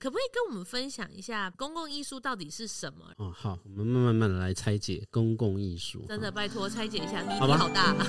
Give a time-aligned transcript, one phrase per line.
[0.00, 3.04] 可不可以跟我们分享一下公共艺术到底是什么？
[3.16, 6.04] 哦，好，我们慢慢慢的来拆解公共艺术。
[6.06, 7.92] 真的，拜托拆解一下，你好吧好大。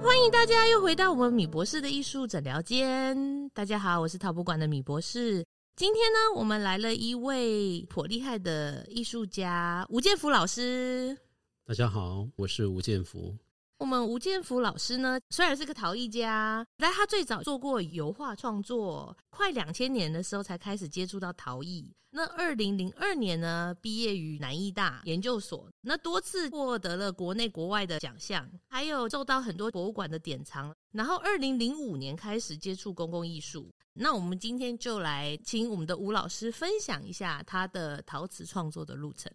[0.00, 3.48] 欢迎大家又回到我们米博士的艺术诊疗间。
[3.48, 5.44] 大家好，我是陶博馆的米博士。
[5.74, 11.18] 今天呢，我们来了一位颇厉害的艺术家吴建福老师。
[11.64, 13.36] 大家好，我是吴建福。
[13.78, 21.92] 我们吴建福老师呢，虽然是个陶艺家，但他最早做过油画创作，快两千年的时候才开始接触到陶艺。
[22.14, 30.72] 那二零零二年呢，毕业于南艺大研究所，那多次获得了国内国外的奖项，还有受到很多博物馆的典藏。
[30.92, 33.72] 然后二零零五年开始接触公共艺术。
[33.94, 39.32] 那我们今天就来请我们的吴老师分享一下他的陶瓷创作的路程。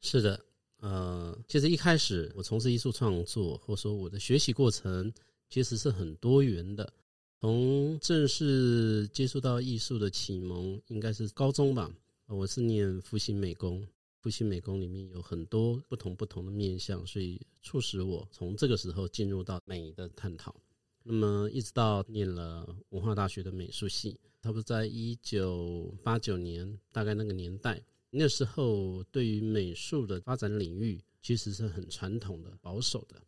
[0.00, 0.42] 是的。
[0.84, 5.10] 呃，其实一开始我从事艺术创作，或者说我的学习过程，
[5.48, 6.92] 其实是很多元的。
[7.40, 11.90] 从正式接触到艺术的启蒙，应该是高中吧。
[12.26, 13.82] 我是念复兴美工，
[14.20, 20.54] 复兴美工里面有很多不同不同的面向，所以促使我从这个时候进入到美的探讨。
[21.02, 27.82] 那么一直到念了文化大学的美术系，差不多在一九八九年，大概那个年代。
[28.16, 33.20] 那时候对于美术的发展领域其实是很传统的、保守的，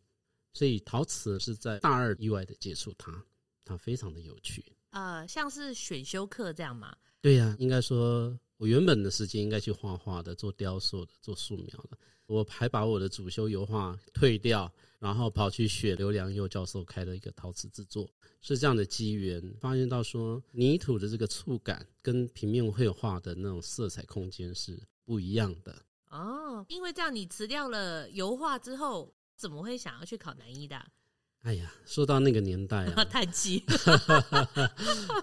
[0.53, 3.23] 所以陶瓷是在大二意外的接触它，
[3.65, 4.63] 它非常的有趣。
[4.91, 6.95] 呃，像是选修课这样吗？
[7.19, 18.09] 对呀、啊，应该说我原本的时间应该去画画的、做雕塑的、做素描的，我还把我的主修油画退掉，然后跑去学刘良佑教授开的一个陶瓷制作。
[18.39, 25.75] 是这样的机缘，发现到说泥土的这个触感跟平面绘画的那种色彩空间是不一样的
[26.09, 26.63] 哦。
[26.69, 30.79] 因为这样，你辞掉了油画之后，怎么会想要去考南医的？
[31.47, 33.63] 哎呀，说到那个年代啊， 叹气。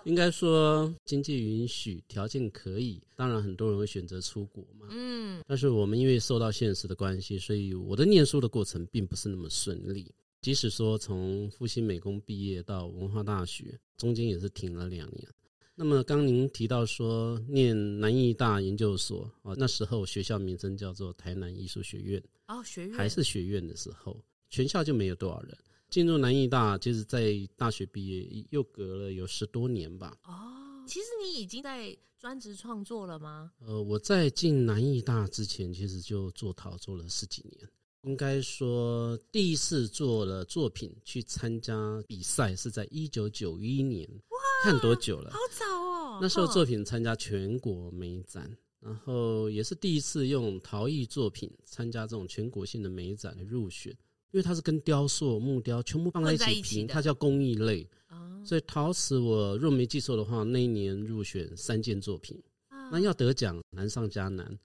[0.04, 4.86] 应该说经济允许，条件可以，当然很多人会选择出国嘛。
[4.88, 10.10] 嗯，但是我们因为受到现实的关系，所以我的念书的过程并不是那么顺利。
[10.40, 15.28] 即使说从复兴美工毕业到文化大学，中间也是停了两年。
[15.74, 24.18] 那么刚您提到说念南艺大研究所啊，那时候学校名称叫做台南艺术学院哦，学院还是学院的时候，
[24.48, 25.54] 全校就没有多少人
[25.94, 30.12] 进入南艺大，就是在大学毕业又隔了有十多年吧。
[30.24, 33.52] 哦，其实你已经在专职创作了吗？
[33.60, 37.70] 呃，我在进南艺大之前，其实就做陶做了十几年。
[38.02, 44.04] 应该说，第一次做了作品去参加比赛是在一九九一年。
[44.30, 45.30] 哇，看多久了？
[45.30, 46.18] 好早哦！
[46.20, 48.50] 那时候作品参加全国美展，
[48.80, 53.96] 然后也是第一次用陶艺作品参加这种全国性的美展的入选，
[54.34, 57.88] 因为它是跟雕塑、木雕全部放在一起评，它叫工艺类。
[58.44, 62.36] 所以陶瓷我若没记错的话，那一年入选三件作品，
[62.90, 64.58] 那要得奖难上加难。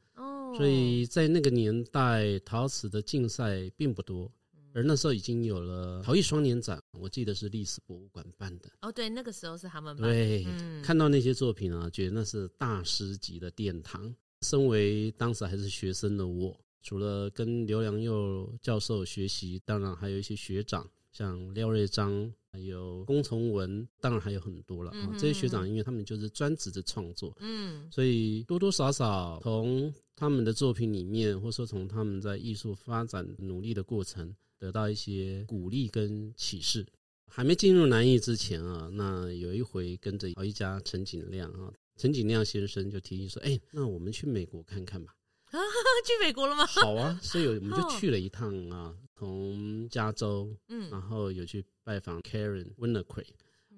[0.58, 4.30] 所以在那个年代，陶瓷的竞赛并不多，
[4.74, 8.72] 而那时候已经有了陶艺双年展，我记得是历史博物馆办的。
[8.82, 10.12] 哦，对，那个时候是他们办的。
[10.12, 14.12] 对，嗯、看到那些作品啊，觉得那是大师级的殿堂。
[14.42, 22.34] 身为当时还是学生的我，除了跟刘良佑教授学习，当然还有一些学长，像廖瑞章。
[22.52, 25.10] 还有龚从文，当然还有很多了啊。
[25.12, 36.84] 嗯、这些学长，因为他们就是专职的创作，嗯，所以多多少少从他们的作品里面，或者说从他们在艺术发展努力的过程，得到一些鼓励跟启示。
[37.28, 45.14] 还没进入南艺之前啊，那有一回跟着陶艺家陈景亮啊，陈景亮先生就提议说：“哎、欸，那我们去美国看看吧。”
[45.52, 45.58] 啊，
[46.06, 46.66] 去美国了吗？
[46.66, 48.96] 好啊，所以我们就去了一趟啊。
[49.16, 53.28] 从加州，嗯，然后有去拜访 Karen Winnicree，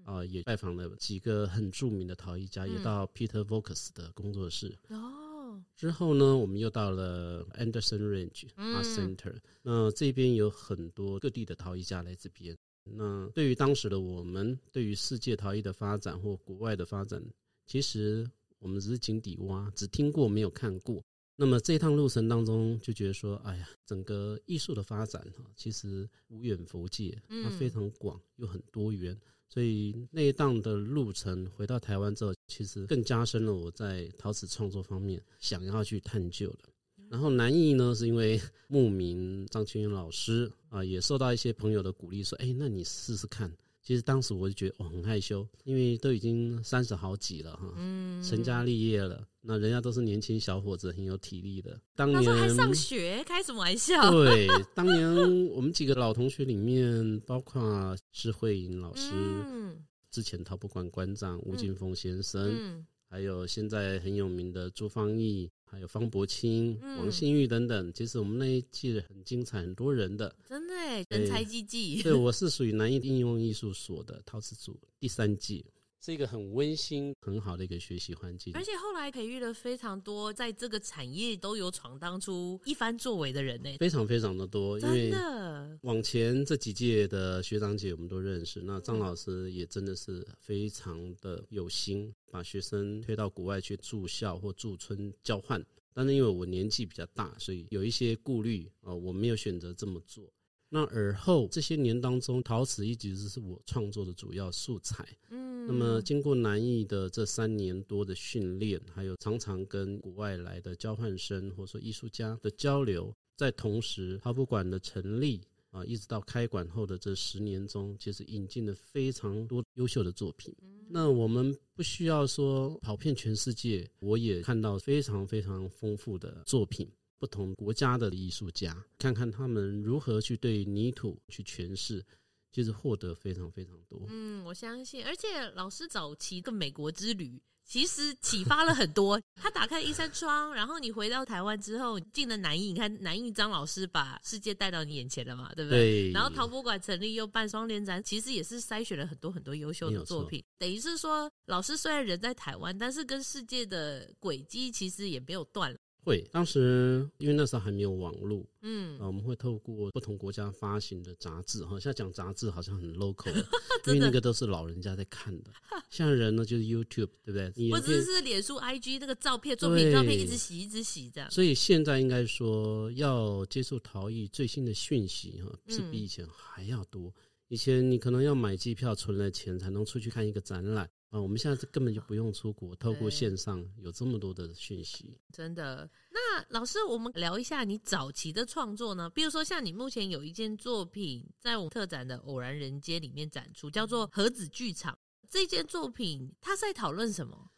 [0.03, 4.77] 啊，也拜访了几个很著名的陶艺家，嗯、也到 Peter Voulkos 的工作室。
[4.89, 9.41] 哦，之后呢，我们又到了 Anderson Range Art Center，嗯。
[9.63, 12.55] 那这边有很多各地的陶艺家来这边。
[12.83, 17.19] 那对于当时的我们，对于世界陶艺的发展或国外的发展，
[17.65, 21.03] 其实我们只是井底蛙，只听过没有看过。
[21.41, 29.19] 那么这一趟路程当中，就觉得说，哎呀，整个艺术的发展哈，其实无远弗届，它非常广又很多元。
[29.49, 36.69] 所以那一趟的路程回到台湾之后，其实更加深了我在陶瓷创作方面想要去探究的。
[37.09, 43.51] 然后南艺呢，是因为慕名张清云老师啊，也受到一些朋友的鼓励，说，哎，那你试试看。
[43.83, 51.81] 其实当时我就觉得我很害羞，因为都已经三十好几了哈，嗯，成家立业了，那人家都是年轻小伙子，很有体力的。
[51.95, 54.11] 当年还上学，开什么玩笑？
[54.11, 67.91] 对， 当年我们几个老同学里面，包括施慧颖老师，嗯，之前陶博馆馆长吴金峰先生，嗯，还有现在很有名的朱芳义，还有方伯清、嗯、王信玉等等。
[67.91, 72.01] 其实我们那一季很精彩，很多人的，真的哎，人才济济。
[72.01, 75.61] 对，我是属于南艺应用艺术所的陶瓷组第三届。
[76.03, 84.79] 是一个很温馨、很好的一个学习环境，而且后来培育了非常多在这个产业都有闯荡出一番作为的人呢，非常非常的多。
[84.79, 95.63] 真的，因为往前这几届的学长姐我们都认识，那张老师也真的是非常的有心，把学生推到国外去住校或驻村交换。
[95.93, 100.23] 但是因为我年纪比较大，所以有一些顾虑啊，我没有选择这么做。
[100.73, 105.05] 那而后这些年当中，陶瓷一直是我创作的主要素材。
[105.29, 115.41] 嗯，那么经过南艺的这三年多的训练，还有常常跟国外来的交换生或者说艺术家的交流，在同时陶博馆的成立
[115.71, 120.55] 啊，一直到开馆后的这十年中，其实引进了非常多优秀的作品。
[120.87, 126.89] 那我们不需要说跑遍全世界，我也看到非常非常丰富的作品。
[127.21, 132.03] 不同国家的艺术家，看看他们如何去对泥土去诠释，
[132.51, 134.01] 其实获得非常非常多。
[134.09, 139.21] 嗯，我相信，而且老师早期的美国之旅，其实启发了很多。
[139.39, 146.09] 他打开一扇窗，然后你回到台湾之后，进了南艺，你看南艺张老师把世界带到你眼前了嘛，对不对？
[146.09, 146.11] 对。
[146.11, 150.43] 然后陶博馆成立又办双联展，其实也是筛选了很多很多优秀的作品。
[150.57, 155.77] 等于是说，老师虽然人在台湾，但是跟世界的轨迹其实也没有断了。
[156.03, 163.31] 会，当时因为那时候还没有网络，嗯，啊，我们会透过不同国家发行的杂志，哈，现在讲杂志好像很 local，
[163.85, 165.51] 因为那个都是老人家在看的。
[165.89, 167.69] 现在人呢，就是 YouTube，对不对？
[167.69, 171.29] 或者是脸书、IG 那个照片、作品照片一直洗、一直洗这样。
[171.29, 177.09] 所以现在应该说，要接受陶艺最新的讯息，哈，是比以前还要多。
[177.09, 177.13] 嗯、
[177.49, 180.89] 以前你可能要买机票存了钱才能出去看一个展览。
[181.11, 185.13] 啊，我们现在根本就不用出国，透过线上有这么多的讯息。
[185.33, 185.89] 真的。
[186.09, 189.09] 那老师，我们聊一下你早期的创作呢？
[189.09, 194.93] 比如说，像你目前有一件作品在我们特展的《偶然人间》里面展出，叫做《盒子剧场》。
[195.29, 197.51] 这件作品它在讨论什么？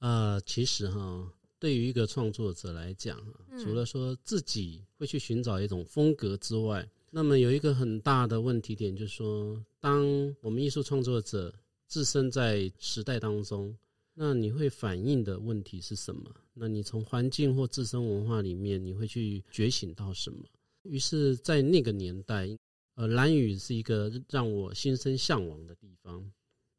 [0.00, 3.18] 呃，其实哈，对于一个创作者来讲，
[3.58, 10.04] 除了说自己会去寻找一种风格之外，那么有一个很大的问题点，就是说，当
[10.42, 11.54] 我们艺术创作者。
[11.88, 13.76] 置身在时代当中，
[14.14, 16.30] 那你会反映的问题是什么？
[16.54, 20.44] 那你从环境或自身文化里面，你会去觉醒到什么？
[20.82, 22.48] 于是，在那个年代，
[22.94, 26.30] 呃，蓝屿是一个让我心生向往的地方。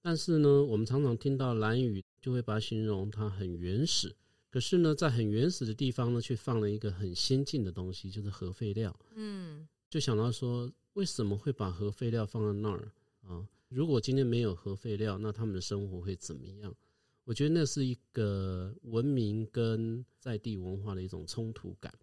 [0.01, 4.15] 但是呢，我们常常听到蓝屿，就会把它形容它很原始。
[4.50, 8.97] 可是呢，在很原始的地方呢，却放了一个很先进的东西，就是核废料。
[9.15, 12.91] 嗯，就想到说，为什么会把核废料放在那儿
[13.21, 13.47] 啊？
[13.69, 16.75] 如果今天没有核废料，那他们的生活会怎么样？
[17.24, 21.94] 我觉得那是一个文明跟在地文化的一种冲突感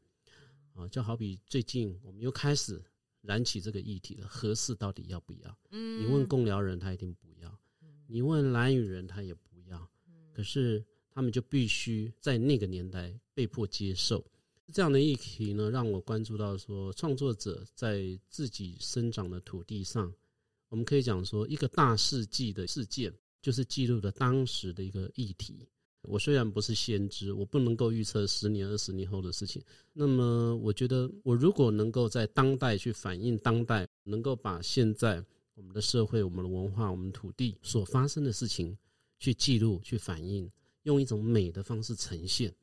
[0.74, 2.80] 啊，就好比最近我们又开始
[3.20, 5.58] 燃起这个议题了：核四到底要不要？
[5.70, 7.50] 嗯，你问贡寮人，他一定不要；
[8.06, 9.90] 你问兰屿人，他也不要。
[10.32, 14.24] 可是他们就必须在那个年代被迫接受
[14.72, 20.14] 这样的议题呢，让我关注到说，创作者在自己生长的土地上。
[20.68, 25.68] 我们可以讲说，一个大世纪的事件，就是记录了当时的一个议题。
[26.02, 29.60] 我虽然不是先知，我不能够预测十年、二十年后的事情。
[29.92, 38.76] 那么，我觉得我如果能够在当代去反映当代，能够把现在我们的社会、我们的文化、我们土地所发生的事情
[39.18, 40.48] 去记录、去反映，
[40.84, 42.54] 用一种美的方式呈现，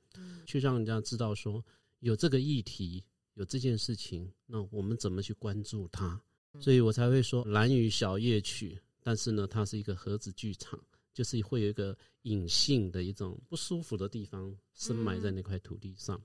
[0.45, 1.61] 去让人家知道说
[1.99, 6.21] 有这个议题、有这件事情，那我们怎么去关注它？
[6.59, 10.79] 所以我才会说蓝雨小夜曲，但是呢，它是一个盒子剧场，
[11.13, 16.21] 就是会有一个隐性的一种不舒服的地方深埋在那块土地上。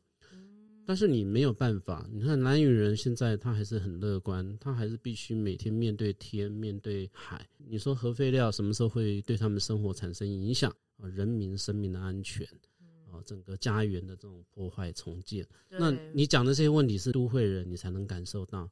[0.87, 7.47] 但是你没有办法，你看蓝雨人现在他还是很乐观，他还是必须每天面对天，面对海。
[7.59, 11.07] 你说核废料什么时候会对他们生活产生影响啊？
[11.09, 12.47] 人民生命的安全
[13.11, 18.71] 啊，整个家园的这种破坏重建，那你讲的这些问题是都会人，你才能感受到。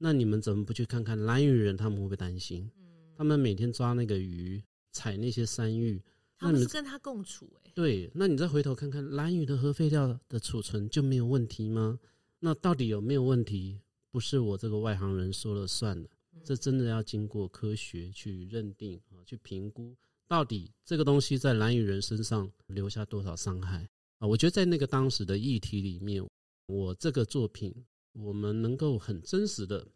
[0.00, 1.76] 那你们怎么不去看看蓝屿人？
[1.76, 2.70] 他们会不会担心？
[2.78, 2.84] 嗯，
[3.16, 4.62] 他们每天抓那个鱼，
[4.92, 6.00] 采那些山芋，
[6.38, 7.72] 他们是跟他共处诶、欸。
[7.74, 11.98] 对，那你再回头看看蓝屿的核废料的储存就没有问题吗？
[12.38, 13.80] 那到底有没有问题？
[14.12, 16.08] 不是我这个外行人说了算的，
[16.44, 19.96] 这真的要经过科学去认定啊，去评估
[20.28, 23.88] 到底这个东西在蓝屿人身上留下多少伤害
[24.18, 24.28] 啊？
[24.28, 26.24] 我觉得在那个当时的议题里面，
[26.66, 27.74] 我这个作品。
[28.20, 29.86] 我们能够很真实的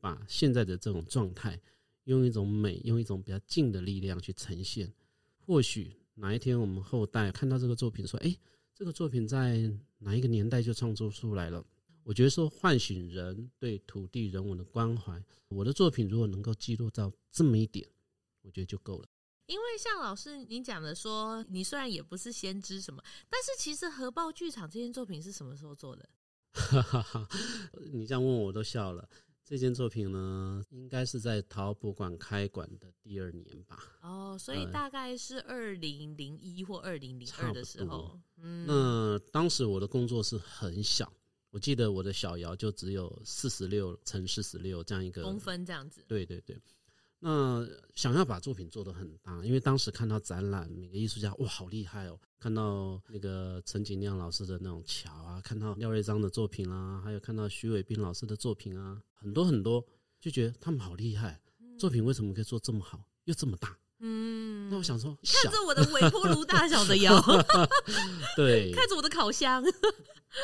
[0.00, 1.60] 把现在的这种状态，
[2.04, 4.92] 用一种美，用一种比较静的力量去呈现，
[5.38, 8.36] 或许哪一天我们后代看到这个作品，说：“哎，
[8.74, 11.64] 这个作品在哪一个年代就创作出来了？”
[12.04, 17.86] 我觉得说唤醒人对土地人文的关怀，我的作品如果能够记录到这么一点，
[18.40, 19.06] 我觉得就够了。
[19.46, 26.08] 因为像老师您讲的说，你虽然也不是先知什么，但是其实核爆剧场这件作品是什么时候做的？
[26.58, 27.28] 哈哈哈，
[27.92, 29.08] 你这样问我都笑了。
[29.44, 33.82] 这件作品呢，应该是在陶博馆开馆的第二年吧。
[34.02, 38.20] 哦，所以大概是二零零一或二零零二的时候。
[38.36, 41.10] 嗯，那当时我的工作是很小，
[41.48, 46.04] 我记得我的小窑就只有四十六乘四十六这样一个公分这样子。
[46.06, 46.60] 对对对。
[47.20, 52.18] 那想要把作品做得很大，因为当时看到展览，每个艺术家哇，好厉害哦！
[52.38, 59.84] 看到那个陈景亮老师的那种桥啊，看到廖瑞章的作品啊，还有看到徐伟斌老师的作品啊，很多很多，
[60.20, 61.40] 就觉得他们好厉害，
[61.76, 63.76] 作品为什么可以做这么好，又这么大？
[63.98, 67.20] 嗯，那我想说，看着我的微波炉大小的窑
[68.36, 69.60] 对，看着我的烤箱，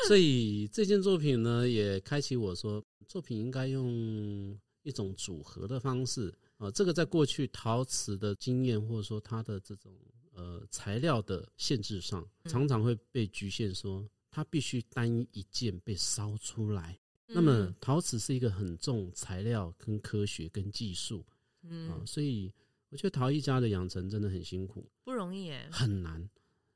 [0.09, 6.33] 所以这件作品呢，也开启我说，作品应该用一种组合的方式。
[6.57, 9.93] 啊，这个在过去陶瓷的经验，或者说它的这种
[10.33, 16.97] 呃材料的限制上，常常会被局限，说它必须单一一件被烧出来。
[17.27, 21.25] 那么陶瓷是一个很重材料、跟科学、跟技术，
[21.63, 22.53] 嗯，啊，所以
[22.89, 26.29] 我觉得陶艺家的养成真的很辛苦，不容易诶，很难。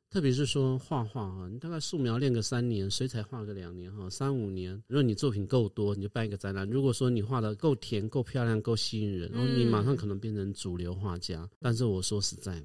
[0.10, 4.74] 特别是说画画哈，你大概素描练个三年，水彩画个两年哈，三五年。
[4.88, 6.68] 如果你作品够多，你就办一个展览。
[6.68, 11.48] 如果说你画的够甜、够漂亮、够吸引人，然后你马上可能变成主流画家。
[11.60, 12.60] 但是我说实在，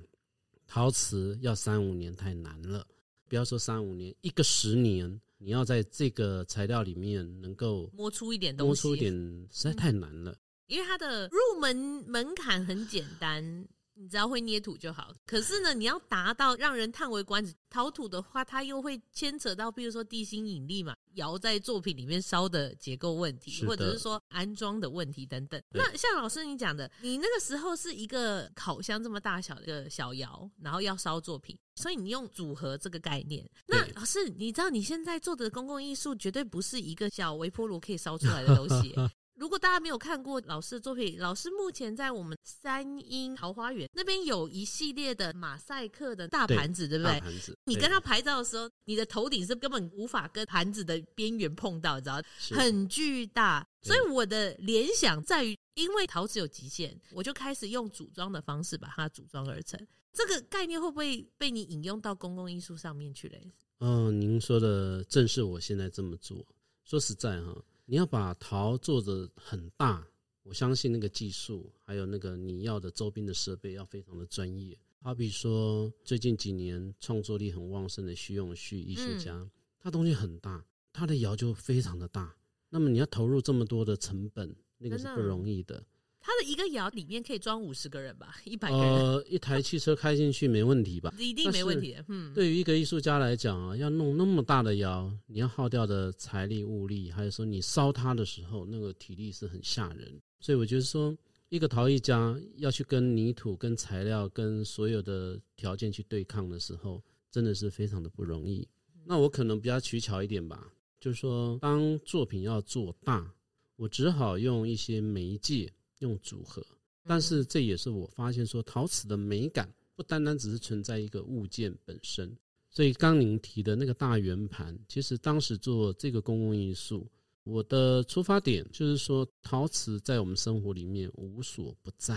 [0.66, 2.86] 陶瓷要三五年太难了。
[3.28, 9.12] 不要说三五年，一个十年，你要在这个材料里面能够摸出一点东西，摸出一点
[9.50, 10.34] 实在太难了。
[10.68, 13.68] 因为它的入门门槛很简单。
[13.96, 17.54] 你只要会捏土就好，可是呢，你要达到让人叹为观止。
[17.70, 25.60] 陶土的话，它又会牵扯到，比如说地心引力嘛，窑在作品里面烧的结构问题，或者是说安装的问题等等。
[25.70, 33.48] 那像老师你讲的，你那个时候是一个烤箱这么大小的一个小窑，然后要烧作品，所以你用组合这个概念。
[33.66, 38.94] 那老师，你知道你现在做的公共艺术绝对不是一个小微波炉可以烧出来的东西。
[39.34, 47.20] 如果大家没有看过老师的作品，老师目前在我们三莺桃花源那边有一系列的马赛克的大盘子，对，对不对？
[47.20, 47.58] 盘子。
[47.64, 52.22] 你跟他拍照的时候，你的头顶是根本无法跟盘子的边缘碰到，你知道？
[52.52, 53.66] 很巨大。
[53.82, 59.78] 所以我的联想在于，因为陶瓷有极限，我就开始用组装的方式把它组装而成。
[60.12, 63.52] 这个概念会不会被你引用到公共艺术上面去嘞？
[63.80, 66.46] 嗯、呃，您说的正是我现在这么做。
[66.84, 67.52] 说实在哈。
[67.86, 70.06] 你要把陶做的很大，
[70.42, 74.76] 我相信那个技术还有那个你要的周边的设备要非常的专业。
[75.00, 82.34] 好比说最近几年创作力很旺盛的徐永旭艺术家，嗯、他东西很大，他的窑就非常的大。
[82.70, 85.84] 那么你要投入这么多的成本，那个是不容易的。
[86.26, 88.86] 他的一个窑里面可以装五十个人吧， 一百个人。
[88.86, 91.12] 呃，一台汽车开进去没问题吧？
[91.20, 92.02] 一定没问题的。
[92.08, 100.18] 嗯，对于一个艺术家来讲啊，要弄那么大的窑，你要耗掉的财力物力，还有说你烧它的时候，那个体力是很吓人。
[100.40, 101.14] 所以我觉得说，
[101.50, 108.66] 一个陶艺家要去跟泥土、跟材料、跟所有的条件去对抗的时候，真的是非常的不容易。
[109.04, 113.30] 那我可能比较取巧一点吧，就是说，当作品要做大，
[113.76, 115.70] 我只好用一些媒介。
[116.04, 116.62] 用组合，
[117.04, 122.30] 但是这也是我发现说，陶瓷的美感不单单只是存在一个物件本身。
[122.68, 127.10] 所以刚您提的那个大圆盘，其实当时做这个公共艺术，
[127.44, 132.16] 我的出发点就是说，陶瓷在我们生活里面无所不在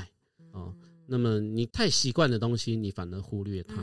[0.51, 0.75] 啊。
[1.06, 3.75] 那么你太习惯的东西，你反而忽略它。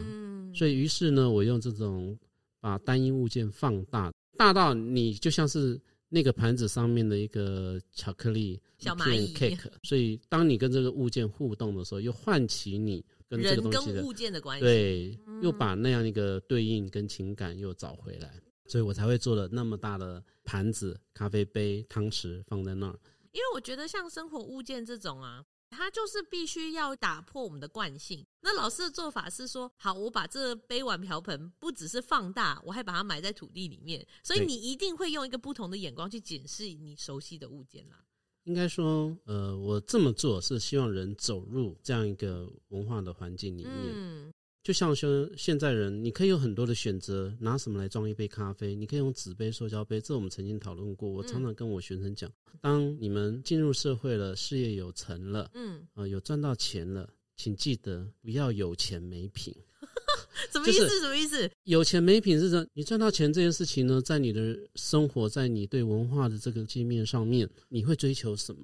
[0.55, 2.19] 所以于是呢，我用这种
[2.61, 5.81] 把单一物件放大，大到你就像是。
[6.15, 18.33] 那个盘子上面的一个巧克力小蚂蚁 cake，所以当你跟这个物件互动的时候，又唤起你跟这个东西的人跟物件的关系，对，又把那样一个对应跟情感又找回来，
[18.69, 22.97] 所以我才会做了那么大的盘子、咖啡杯、汤匙放在那儿。
[23.33, 25.45] 因为我觉得像生活物件这种啊。
[25.75, 28.25] 它就是必须要打破我们的惯性。
[28.41, 34.07] 那老师的做法是说，好，我把这杯碗瓢盆不只是放大，我还把它埋在土地里面。
[34.23, 38.05] 所以你一定会用一个不同的眼光去检视你熟悉的物件啦。
[38.45, 43.75] 应该说，呃，我这么做是希望人走入这样一个文化的环境里面。
[43.75, 44.33] 嗯
[44.65, 48.75] 就像说现在人，你可以有很多的选择，拿什么来装一杯咖啡？
[48.75, 51.07] 你可以用纸杯、塑胶杯，这我们曾经讨论过。
[51.07, 57.07] 我常常跟我学生讲，当你们进入社会了，事业有成了，嗯，啊，有赚到钱了，
[57.37, 59.55] 请记得不要有钱没品。
[60.51, 60.89] 什么意思？
[60.99, 61.51] 什么意思？
[61.65, 68.63] 有钱没品是说，你赚到钱这件事情呢，在你的生活，在你对文化的这个界面上面，你会追求什么？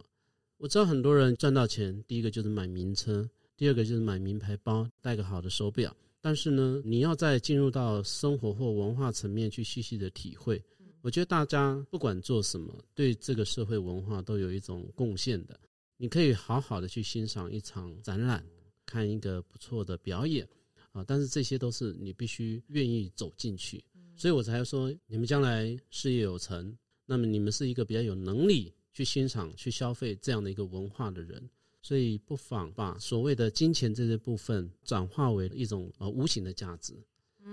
[0.56, 3.28] 我知道很多人赚到钱，第一个就是买名车，
[3.60, 5.94] 第二个就是买名牌包，戴个好的手表。
[6.22, 10.64] 但是呢，你要再进入到生活或文化层面去细细的体会，
[11.02, 15.60] 我觉得大家不管做什么，对这个社会文化都有一种贡献的。
[15.98, 18.42] 你可以好好的去欣赏一场展览，
[18.86, 20.48] 看一个不错的表演
[20.92, 23.84] 啊，但是这些都是你必须愿意走进去。
[24.16, 26.74] 所以我才说，你们将来事业有成，
[27.04, 31.46] 那么你们是一个比较有能力去欣赏、去消费这样的一个文化的人。
[31.82, 36.94] 所以不妨把所谓的金钱这些部分转化为一种呃无形的价值。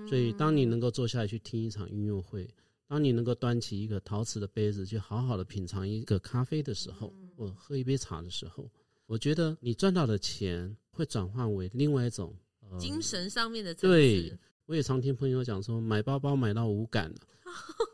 [0.07, 2.48] 所以当你能够坐下来去听一场音乐会，
[2.88, 8.69] 当你能够端起一个陶瓷的杯子去好好的品尝一个咖啡的时候，或喝一杯茶的时候，
[9.05, 13.74] 我觉得你赚到的钱会转换为另外一种呃精神上面的。
[13.74, 17.17] 对，我也常听朋友讲说，买包包买到无感了。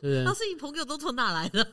[0.02, 0.26] 对 不对？
[0.26, 1.64] 他是你朋友都从哪来的？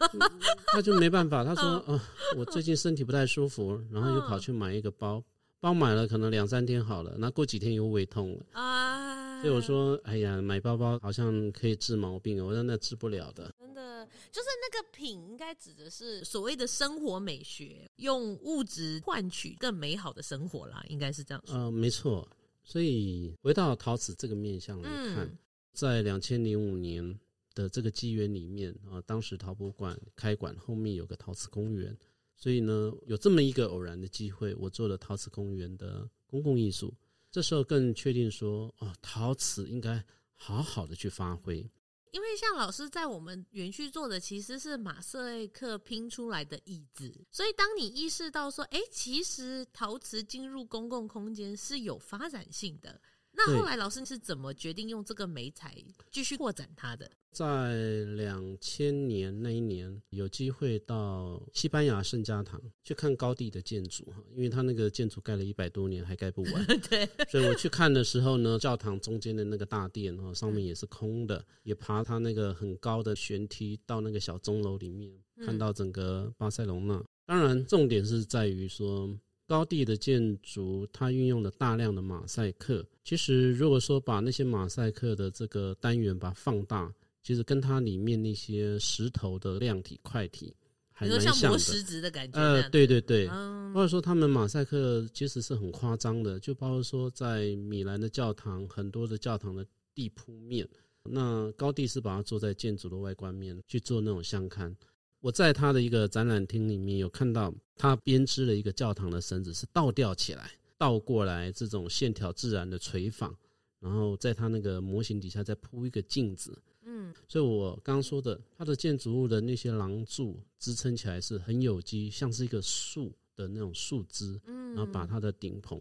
[0.72, 1.44] 他就没办法。
[1.44, 2.02] 他说：“啊，
[2.36, 5.22] 我最近身体不太舒服，然后又跑去买一个包，
[5.60, 21.56] 包买了可能两三天好了，那过几天又胃痛了啊。”所以我说：“哎呀，买包包好像可以治毛病。”我说：“那治不了的。”真的，就是那个品应该指的是所谓的生活美学，用物质换取更美好的生活啦，应该是这样说。
[21.56, 22.28] 呃，没错。
[22.62, 25.38] 所以回到陶瓷这个面向来看，嗯、
[25.72, 27.18] 在两千零五年。
[27.54, 31.96] 的这个机缘里面啊，当时陶博馆开馆后面有个陶瓷公园，
[32.36, 36.94] 所以呢，有这么一个偶然的机会，我做了陶瓷公园的公共艺术。
[37.30, 40.04] 这时候更确定说，哦，陶瓷应该
[40.34, 41.68] 好好的去发挥。
[42.12, 53.00] 因为像老师在我们园区做的其实是马赛克拼出来的椅子，所以当你意识到说，哎，其实陶瓷进入公共空间是有发展性的。
[53.32, 55.74] 那后来老师是怎么决定用这个媒材
[56.10, 57.10] 继续扩展它的？
[57.32, 75.12] 在两千年那一年，有机会到西班牙圣家堂去看高地的建筑哈，因为它那个建筑盖了一百多年还盖不完， 对，所以我去看的时候呢，教堂中间的那个大殿哈，上面也是空的，也爬它那个很高的悬梯到那个小钟楼里面，
[75.46, 77.00] 看到整个巴塞隆纳。
[77.26, 79.16] 当然，重点是在于说。
[79.50, 82.86] 高地的建筑，它运用了大量的马赛克。
[83.02, 90.54] 其实，如果说把那些马赛克的这个单元把它放大，其实跟它里面那些石头的量体、块体
[90.92, 91.30] 还蛮像的。
[91.30, 92.38] 有像磨石子的感觉。
[92.38, 93.26] 呃，对对对。
[93.26, 93.74] 嗯。
[93.74, 100.64] 或者说，他们马赛克其实是很夸张的，就包括说在米兰的教堂，很多的教堂的地铺面，
[101.02, 104.72] 那高地是把它做在建筑的外观面去做那种相看。
[105.20, 113.36] 我在他的一个展览厅里面有看到，他编织了一个教堂的绳子是倒吊起来，倒过来这种线条自然的垂放，
[113.80, 125.78] 然后在他那个模型底下再铺一个镜子，嗯，所以我刚刚说的，他的建筑物的那些廊柱支撑起来是很有机，像是一个树的那种树枝，嗯，然后把它的顶棚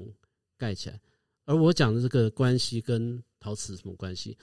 [0.57, 0.99] 盖起来。
[1.45, 4.37] 而我讲的这个关系跟陶瓷什么关系？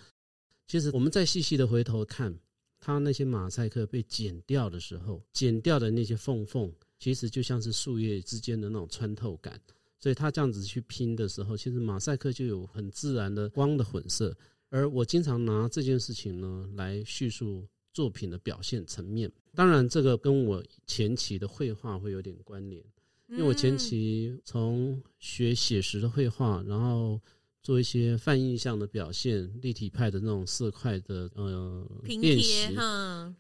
[0.67, 2.35] 其实我们再细细的回头看。
[2.79, 9.61] 它那些马赛克被剪掉的时候，剪掉的那些缝缝，其实就像是树叶之间的那种穿透感。
[9.99, 14.37] 所以它这样子去拼的时候，其实马赛克就有很自然的光的混色。
[14.69, 19.31] 而我经常拿这件事情呢来叙述作品的表现层面。
[19.55, 22.85] 当然，这个跟我前期的绘画会有点关联，
[23.29, 27.21] 因为我前期从学写实的绘画，然后。
[27.67, 32.73] 做一些泛印象的表现，立体派的那种色块的呃练习，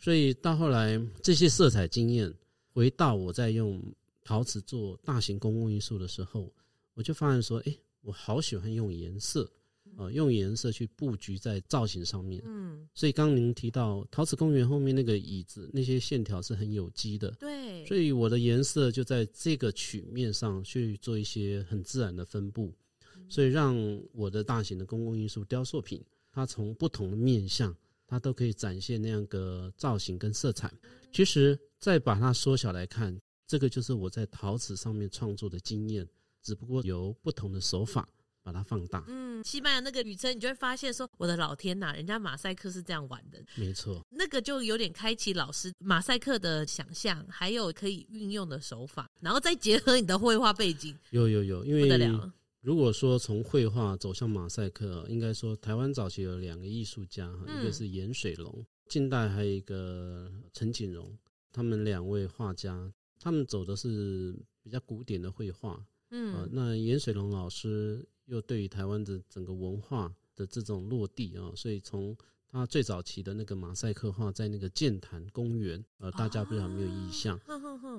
[0.01, 2.35] 所以到后来这些色彩经验，
[2.73, 3.81] 回到我在用
[4.25, 6.53] 陶瓷做大型公共艺术的时候，
[6.95, 9.49] 我就发现说，哎，我好喜欢用颜色，
[9.97, 12.43] 呃，用颜色去布局在造型上面。
[12.47, 17.31] 嗯，所以刚刚您提到陶瓷公园后面那个椅子，那些线条是很有机的。
[17.39, 22.75] 对，所以我的颜色就在这个曲面上去做一些很自然的分布。
[23.29, 23.77] 所以，让
[24.12, 27.75] 我的大型的公共艺术雕塑品，它从不同的面向，
[28.07, 30.73] 它都可以展现那样个造型跟色彩。
[31.12, 36.07] 其实，再把它缩小来看，这个就是我在陶瓷上面创作的经验，
[36.43, 38.09] 只不过由不同的手法
[38.43, 39.05] 把它放大。
[39.09, 43.43] 嗯，西班牙那个旅程，你就会发现说，我的老天呐，人家马赛克是这样玩的。
[43.57, 50.97] 没错，那个就有点开启老师马赛克的想象，还有可以运用的手法，然后再结合你的绘画背景。
[51.11, 52.33] 有有有，因为不得了。
[52.66, 61.16] 如果说从绘画走向马赛克，应该说台湾早期有两个艺术家，一个是颜水龙，近代还有一个陈景荣，
[61.52, 72.16] 他们两位画家，他们走的是比较古典的绘画，嗯，那颜水龙老师又对于台湾的整个文化的这种落地啊，所以从。
[72.50, 77.37] 他最早期的那个马赛克画在那个剑潭公园，呃，大家不知道有没有印象？
[77.46, 77.54] 啊、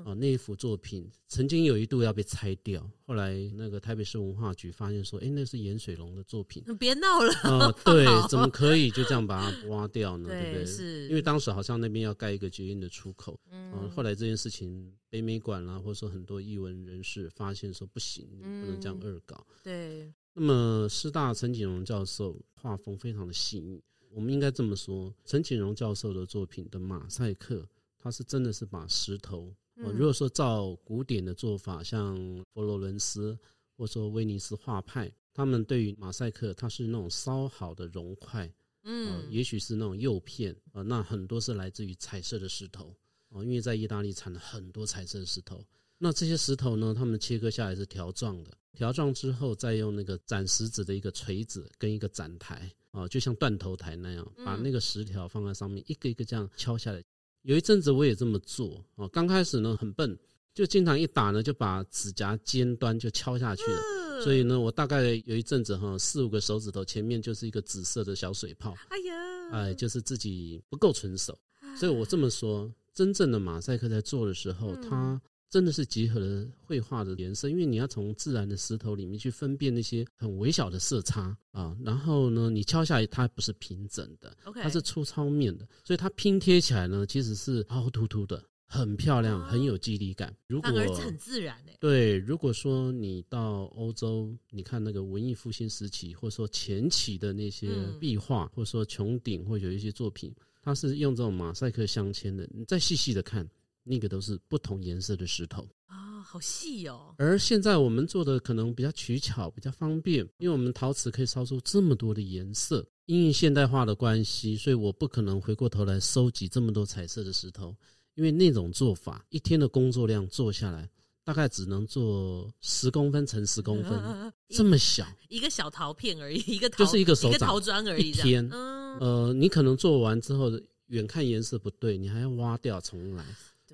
[0.06, 7.32] 呃，那一幅作品曾经有一度要被拆掉，后来那个台北市文化局发现说，哎、欸，那是颜水龙的作品， 别闹了。
[7.44, 10.30] 呃，对，怎么可以就这样把它挖掉呢？
[10.30, 10.66] 对，对不对？
[10.66, 19.46] 是，因为当时好像那边要盖一个捷运的出口，嗯、呃，后来这件事情北美馆啦，或者说很多艺文人士发现说不行，不能这样恶搞。
[19.50, 23.82] 嗯、对，那么师大陈景荣教授画风非常的细腻。
[24.12, 27.68] 我们应该这么说，陈锦荣教授的作品的马赛克，
[27.98, 32.16] 他是真的是把石头，嗯、如果说照古典的做法，像
[32.54, 33.38] 佛罗伦斯
[33.76, 38.52] 或者说威尼斯画派，他们对于马赛克，它是那种烧好的熔块，
[38.84, 42.96] 嗯、呃，也许是那种釉片，啊、呃，那很多是来自于彩色的石头，
[43.44, 45.64] 因为在意大利产了很多彩色的石头，
[45.98, 52.72] 那这些石头呢，他们切割下来是条状的，条状之后再用那个斩石子的一个锤子跟一个斩台。
[52.92, 57.04] 啊，就像断头台那样，把那个石条放在上面，一个一个这样敲下来。
[57.44, 60.18] 有一阵子我也这么做，啊，刚开始呢很笨，
[60.56, 64.24] 就经常一打呢就把指甲尖端就敲下去了。
[64.24, 68.74] 所以呢，我大概有一阵子哈，四五个手指头前面就是一个紫色的小水泡。
[68.88, 71.38] 哎呀，哎，就是自己不够纯熟。
[71.78, 75.22] 所以我这么说，真正的马赛克在做的时候，它。
[75.50, 81.76] 真的是结合了绘画的颜色，因为你要从自然的石头里面去分辨那些很微小的色差啊。
[81.84, 90.36] 然后呢，你敲下来它不是平整的.它是粗糙面的，所以它拼贴起来呢，其实是凹凸凸的，很漂亮，很有肌理感。
[90.48, 91.78] 如果很自然诶。
[91.80, 97.70] 对，如果说你到欧洲，你看那个文艺复兴时期，或者说前期的那些
[98.02, 102.46] 壁画，或者说穹顶，或者有一些作品，它是用这种马赛克镶嵌的。
[102.52, 103.50] 你再细细的看。
[103.88, 107.16] 那个都是不同颜色的石头啊，好细哦。
[107.18, 112.86] 而现在我们做的可能比较取巧，比较方便，因为我们陶瓷可以烧出这么多的颜色。
[113.06, 117.74] 因为现代化的关系，所以我不可能回过头来收集这么多彩色的石头，
[118.16, 120.90] 因为那种做法，一天的工作量做下来，
[121.24, 128.10] 大概只能做十公分乘十公分，啊、这么小一个小陶片而已，一个陶就是一个手掌一个陶砖而已。
[128.10, 130.52] 一天，嗯、呃，你可能做完之后，
[130.88, 133.24] 远看颜色不对，你还要挖掉重来。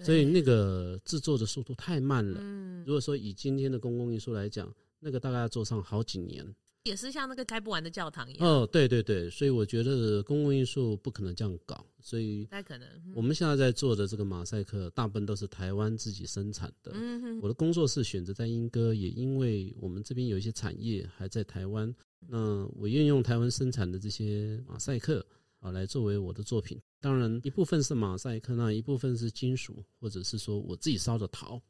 [0.02, 2.40] 所以那个制作的速度太慢了。
[2.42, 6.46] 嗯，如果说以今天的公共艺术来讲，那个大概要做上好几年，
[6.84, 8.48] 也是像那个开不完的教堂一样。
[8.48, 11.86] 哦，对对对，所以我觉得公共艺术不可能这样搞。
[12.02, 12.88] 所以，不太可能。
[13.16, 16.92] 我们现在在做的这个马赛克，大部分都是台湾自己生产的。
[16.94, 17.40] 嗯哼。
[17.42, 21.94] 我的工作室选择在英歌，也因为我们这边有一些产业还在台湾。
[22.28, 25.26] 那我运用台湾生产的这些马赛克
[25.60, 26.82] 啊，来作为我的作品。
[27.04, 31.62] 当然，一部分是马赛克，那一部分是金属，或者是说我自己烧的陶。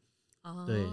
[0.44, 0.86] 哦，对，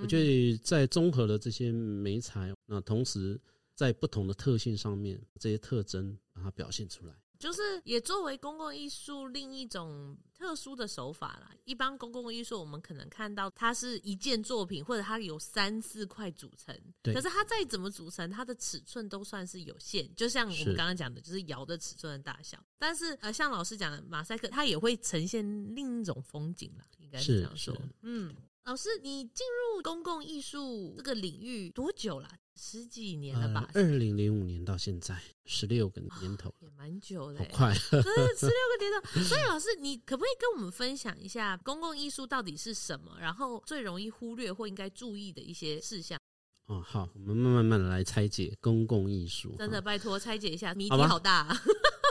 [0.00, 3.40] 我觉得在综合了这些媒材，那同时
[3.74, 7.14] 在不同的特性上面，这些特征把它表现出来。
[7.38, 11.50] 就是也作为公共艺术另一种特殊的手法啦。
[11.64, 16.76] 一般公共艺术我们可能看到它是一件作品，或者它有三四块组成。
[17.02, 17.14] 对。
[17.14, 20.12] 可是它再怎么组成，它的尺寸都算是有限。
[20.16, 22.58] 就像我们刚刚讲的，就是窑的尺寸的大小。
[22.78, 27.76] 但是呃，像老师讲的马赛克，它也会呈现另一种风景啦，应该是这样说。
[28.02, 28.34] 嗯。
[28.64, 32.28] 老师，你进入公共艺术这个领域多久了？
[32.60, 33.70] 十几年了吧？
[33.72, 37.72] 二零零五年到现在，十六个年头，也蛮久的，好快。
[37.72, 43.16] 十六个年头， 所以老师，你可不可以跟我们分享一下公共艺术到底是什么？
[43.20, 46.18] 然后最容易忽略或应该注意的一些事项？
[46.66, 49.54] 哦，好，我们慢慢慢的来拆解公共艺术。
[49.56, 51.56] 真的，拜托拆解一下，谜题好大啊。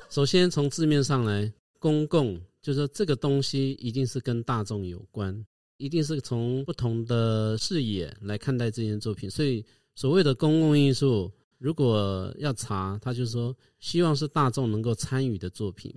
[0.10, 5.46] 首先从字面上来，公共就是说这个东西一定是跟大众有关。
[5.80, 9.64] 一定是从不同的视野来看待这件作品，所以
[9.98, 15.92] 所谓的公共艺术，如果要查，他就是说希望是大众能够参与的作品，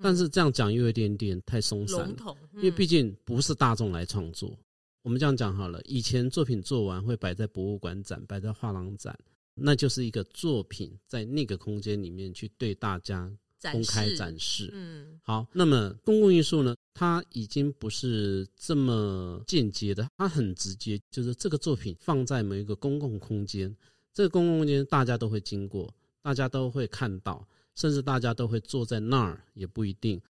[0.00, 2.14] 但是这样讲又有一点点太松散，
[2.54, 4.56] 因为毕竟不是大众来创作。
[5.02, 9.18] 我们这样讲好了，以前作品做完会摆在博物馆展，摆在画廊展，
[9.56, 13.36] 那就是一个作品在那个空间里面去对大家
[13.72, 14.70] 公开展示。
[14.72, 16.74] 嗯，好，那么公共艺术呢？
[16.94, 23.74] 它已经不是这么间接的，它很直接，就是这个作品放在某一个公共空间，
[24.12, 30.20] 这个公共空间大家都会经过，大家都会看到，甚至大家都会坐在那儿，也不一定。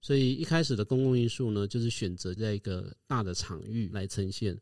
[0.00, 4.56] 所以一开始的公共艺术呢，就是选择在一个大的场域来呈现。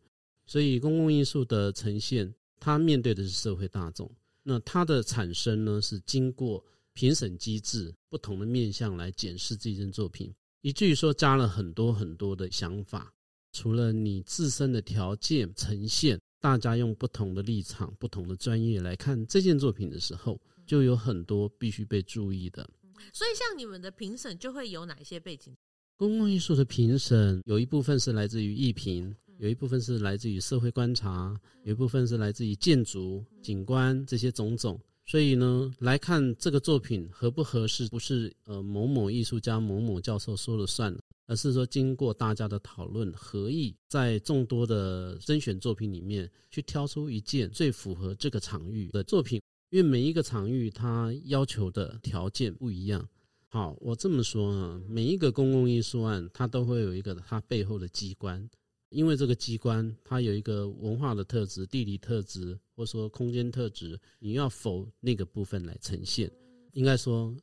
[0.46, 4.10] 所以公共艺术的呈现，它面对的是社会大众，
[4.42, 6.64] 那它的产生呢，是经过
[6.98, 10.34] 评审机制不同的面向来检视这件作品。
[10.62, 13.14] 以至于说加了很多很多的想法，
[13.52, 22.68] 除了你自身的条件呈现，大家用不同的立场、不同的专业来看这件作品的时候，就有很多必须被注意的。
[23.12, 25.56] 所以，像你们的评审就会有哪些背景？
[25.96, 34.80] 公共艺术的评审有一部分是来自于艺评，有一部分是来自于社会观察，有一部分是来自于建筑、景观这些种种。
[35.11, 40.94] 所以呢，来看这个作品合不合适，不是呃某某艺术家、某某教授说了算，
[41.27, 49.40] 而是说经过大家的讨论合议，在众多的甄选作品里面去挑出一件最符合这个场域的作品。
[49.71, 53.09] 因为每一个场域它要求的条件不一样。
[53.49, 58.47] 好，我这么说啊，每一个公共艺术案它都会有一个它背后的机关，
[58.90, 66.31] 因为这个机关它有一个文化的特质、地理特质，或者说空间特质，你要否那个部分来呈现。
[66.72, 67.37] 应该说，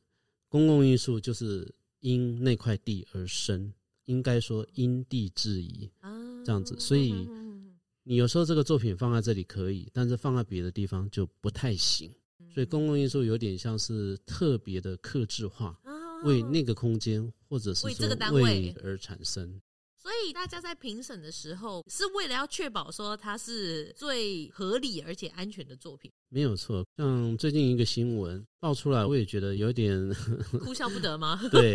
[0.48, 3.72] 公共艺术就是因那块地而生，
[4.04, 6.10] 应该说因地制宜啊
[6.44, 6.78] 这样子。
[6.78, 7.28] 所以。
[8.08, 12.08] 你有时候这个作品放在这里可以，但是放在别的地方就不太行。
[12.54, 15.76] 所以公共艺术有点像是特别的克制化，
[16.22, 19.60] 为那个空间或者是说为这个单位而产生。
[20.06, 26.08] 所以大家在评审的时候，是为了要确保说它是最合理而且安全的作品。
[26.28, 30.08] 没有错，像最近一个新闻爆出来，我也觉得有点
[30.60, 31.40] 哭笑不得吗？
[31.50, 31.72] 对，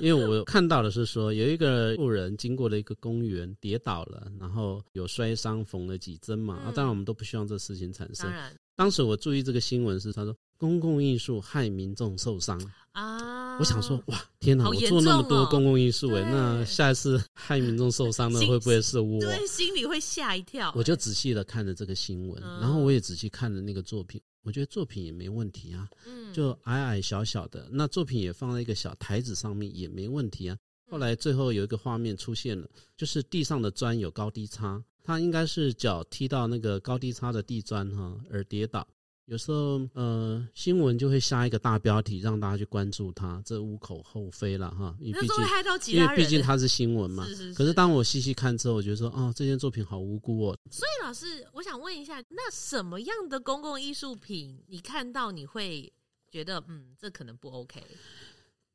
[0.00, 6.58] 因为我看到的是说，有一个路人经过了一个公园，跌倒了，然后有摔伤，缝了几针嘛。
[6.62, 8.24] 嗯、啊，当然我们都不希望这事情产生。
[8.24, 12.58] 当然，当时我注意这个新闻是，他说公共艺术害民众受伤
[12.92, 13.35] 啊。
[13.58, 14.64] 我想说，哇，天哪！
[14.64, 19.20] 哦、我做那么多公共艺术，哎，那下一次害民众受伤的会不会是我？
[19.20, 20.72] 对，心里会吓一跳。
[20.76, 30.56] 我就仔细的看着这个新闻，嗯、然后我也仔细看了那个作品，我觉得作品也没问题啊，嗯，就矮矮小小的，那作品也放在一个小台子上面也没问题啊。
[30.88, 38.86] 后来最后有一个画面出现了，就是地上的砖有高低差，他应该是脚踢到那个高低差的地砖哈而跌倒。
[39.26, 44.96] 有时候，呃，新闻就会下一个大标题，让大家去关注它，这无可厚非了哈。
[45.00, 47.26] 因为毕竟，因为毕竟它是新闻嘛。
[47.26, 47.54] 是是是。
[47.54, 50.56] 可是当我细细看之后，我觉得说，哦，这件作品好无辜哦。
[50.70, 55.92] 所以，老师，我想问一下，那什么样的公共艺术品，你看到你会
[56.30, 57.82] 觉得，嗯，这可能不 OK？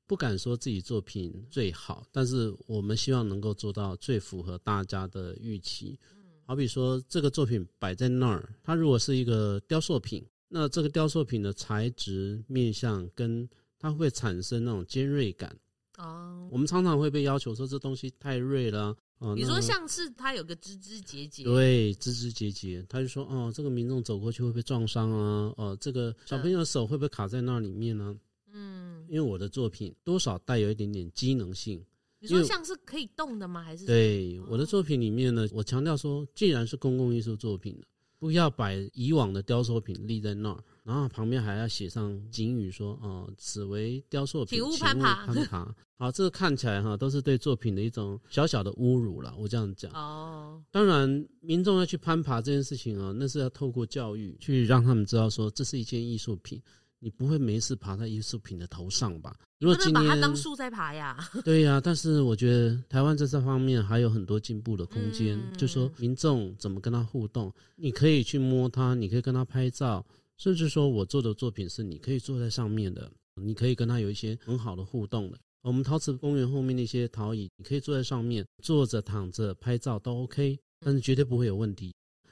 [0.06, 5.98] 不敢说自己作品最好，但是我们希望能够做到最符合大家的预期。
[6.46, 10.22] 好比说，这个作品摆在那儿，它如果是一个雕塑品。
[10.54, 13.48] 那这个雕塑品的材质、面相，跟
[13.80, 15.58] 它会产生那种尖锐感
[15.98, 16.50] 哦。
[16.52, 19.34] 我们常常会被要求说这东西太锐了哦。
[19.34, 25.54] 你说像是它有个枝枝节节，对，枝枝节节，他就说哦，这个民众走过去会被撞伤啊？
[25.56, 28.14] 哦，这个小朋友的手会不会卡在那里面呢？
[28.52, 31.82] 嗯，因为我的作品多少带有一点点机能性。
[32.20, 33.64] 你说像是可以动的吗？
[33.64, 35.48] 还是对我的作品里面呢？
[35.54, 37.82] 我强调说，既然是公共艺术作品
[38.22, 49.34] 不要把以往的雕塑品立在那儿，然后旁边还要写上警语说：“哦，此为雕塑品，请勿攀爬。”攀爬，好，这个看起来哈都是对作品的一种小小的侮辱了。
[49.40, 56.62] 我这样讲哦，当然民众要去攀爬这件事情啊，那是要透过教育去让他们知道说这是一件艺术品。
[57.04, 59.36] 你不会没事爬在艺术品的头上吧？
[59.60, 61.18] 如果今天把它当树在爬呀？
[61.44, 65.36] 对呀、啊，但是我觉得台湾在这方面还有很多进步的空间。
[65.36, 70.06] 嗯、就说民众怎么跟他互动，你可以去摸它，你可以跟他拍照，
[70.38, 73.12] 甚至说我做的作品是你可以坐在上面的，
[73.42, 75.40] 你可以跟他有一些很好的互动的。
[75.64, 81.92] 我们陶瓷公园后面那些陶椅，你可以坐在上面，坐着、躺着拍照都 OK，但是绝对不会有问题。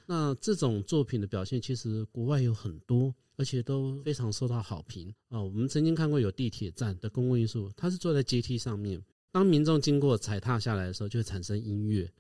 [0.10, 3.14] 那这种作品的表现，其实国外有很多。
[3.40, 5.42] 而且都非常受到好评啊！
[5.42, 12.12] 我们曾经看过有地铁站的公共艺术，它是坐在阶梯上面，当民众经过踩踏下来的时候，就会产生音乐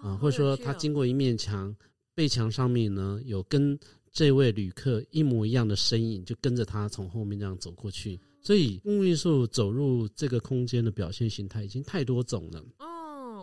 [0.00, 1.76] 啊，或者说他经过一面墙，
[2.14, 3.78] 背墙上面呢有跟
[4.10, 8.18] 这位旅客一模一样的身影，就跟着他从后面这样走过去。
[8.40, 12.64] 所以公共艺术走入这个空间的表现形态已经太多种了。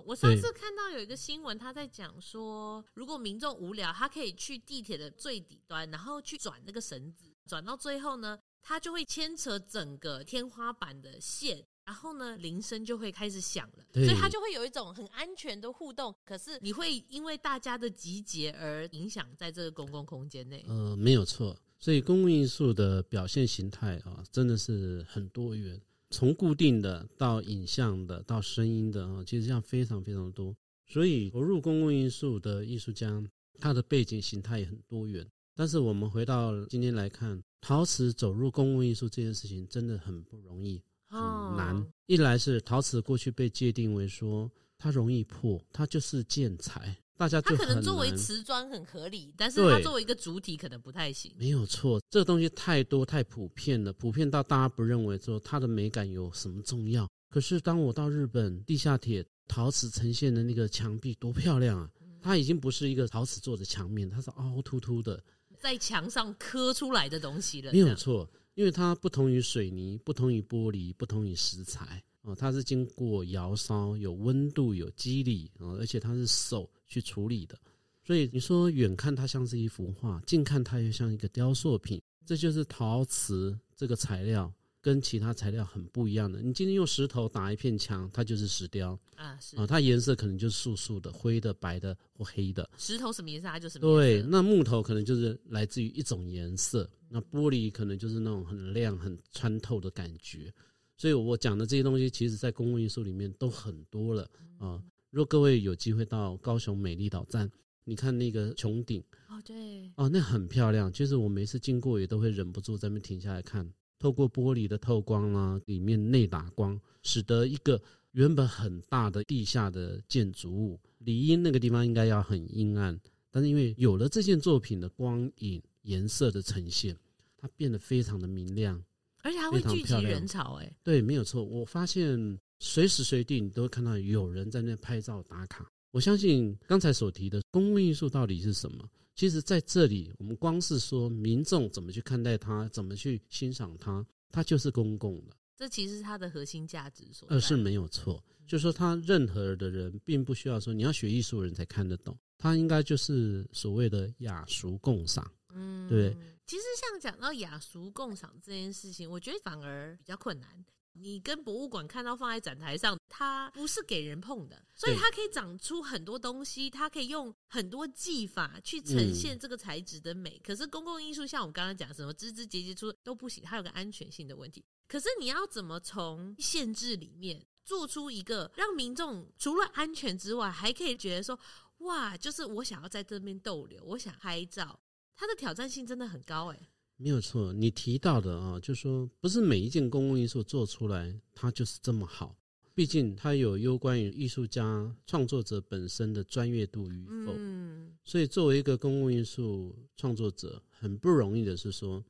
[0.10, 16.16] 哦，我上次看到有一个新闻，他在讲说，如果民众无聊，他可以去地铁的最底端，然后去转那个绳子，转到最后呢，他就会牵扯整个天花板的线，然后呢，铃声就会开始响了，所以他就会有一种很安全的互动。
[16.26, 20.66] 可是你会因为大家的集结而影响在这个公共空间内？
[20.68, 21.56] 呃，没有错。
[21.82, 25.80] 所以公共艺术的表现形态啊，真的是很多元。
[26.10, 30.56] 从固定的到影像的到声音的啊，其实这样非常非常多。
[30.88, 33.24] 所以投入公共艺术的艺术家，
[33.60, 35.26] 他的背景形态也很多元。
[35.56, 41.20] 但是我们回到今天来看，陶瓷走入公共艺术这件事情真的很不容易，很
[41.58, 41.86] 难。
[42.08, 51.30] 一来是陶瓷过去被界定为说它容易破，它就是建材，大家就它可能作为瓷砖很合理，但是它作为一个主体可能不太行。
[51.38, 57.06] 没有错，这个东西太多太普遍了，普遍到大家不认为说它的美感有什么重要。
[57.30, 61.90] 可是当我到日本，地下铁陶瓷呈现的那个墙壁多漂亮啊！
[62.22, 65.22] 它已经不是一个陶瓷做的墙面，它是凹凸凸的，
[65.60, 67.74] 在墙上刻出来的东西了。
[67.74, 77.58] 没有错，因为它不同于水泥，不同于玻璃，不同于石材哦，它是经过窑烧，有温度，有肌理啊，而且它是手去处理的，
[78.04, 82.02] 所以你说远看它像是一幅画，近看它又像一个雕塑品。
[82.26, 86.40] 这就是陶瓷这个材料跟其他材料很不一样的。
[86.42, 92.70] 你今天用石头打一片墙，它就是石雕啊，是啊，它颜色可能就是素素的、灰的、白的或黑的。
[92.78, 93.80] 石头什么颜色，它就是。
[93.80, 100.54] 对，那木头可能就是来自于一种颜色，那玻璃可能就是那种很亮、很穿透的感觉。
[100.98, 104.80] 所以我讲的这些东西，其实在公共艺术里面都很多了啊。
[105.12, 107.52] 如果各位有机会到高雄美丽岛站，
[107.84, 110.94] 你看那个穹顶哦，对哦，那很漂亮。
[110.94, 113.68] 其实我每次经过也都会忍不住在那边停下来看。
[113.98, 122.98] 透过玻璃的透光啦、啊，里面内打光，使得一个原本很大的地下的建筑物，理应那个地方应该要很阴暗，
[123.32, 126.96] 但是因为有了这件作品的光影颜色的呈现，
[127.36, 128.82] 它变得非常的明亮，
[129.24, 130.60] 而且还会聚集人潮。
[130.62, 131.44] 哎，对，没有错。
[131.44, 132.40] 我发现。
[132.60, 135.70] 随时随地，你都会看到有人在那拍照打卡。
[135.92, 138.88] 我相信刚才所提的公共艺术到底是什么？
[139.16, 145.36] 其实在这里，我们光是说民众怎么去看待它，怎么去欣赏它，它就是公共的。
[145.58, 147.28] 这其实是它的核心价值所。
[147.30, 148.24] 呃，是没有错。
[148.48, 155.32] 就是说，他任何的人并不需要说你要学艺术人才看得懂，他应该就是所谓的雅俗共赏。
[155.54, 156.16] 嗯，对。
[156.48, 160.66] 其实像讲到雅俗共赏这件事情，我觉得反而比较困难。
[160.94, 170.40] 你跟博物馆看到放在展台上，它不是给人碰的，所以它可以长出很多东西，它可以用很多技法去呈现这个材质的美。
[170.40, 174.64] 可是公共艺术，像我们刚刚讲什么枝枝节节出都不行，它有个安全性的问题。
[174.88, 181.40] 可是你要怎么从限制里面做出一个让民众除了安全之外，还可以觉得说，
[181.80, 184.80] 哇，就是我想要在这边逗留，我想拍照，
[185.16, 186.70] 它的挑战性真的很高哎。
[187.02, 192.36] 没有错，你提到的啊，就是说不是每一件公共艺术做出来它就是这么好，
[192.74, 197.34] 毕竟它有攸关于艺术家创作者本身的专业度与否。
[197.38, 202.04] 嗯，所以作为一个公共艺术创作者，很不容易的是说，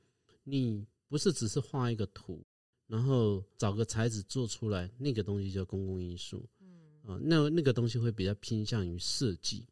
[0.43, 2.43] 你不是只是画一个图，
[2.87, 6.43] 然后找个材质做出来，那个东西叫公共艺术。
[6.61, 6.67] 嗯，
[7.05, 9.67] 啊，那那个东西会比较偏向于设计。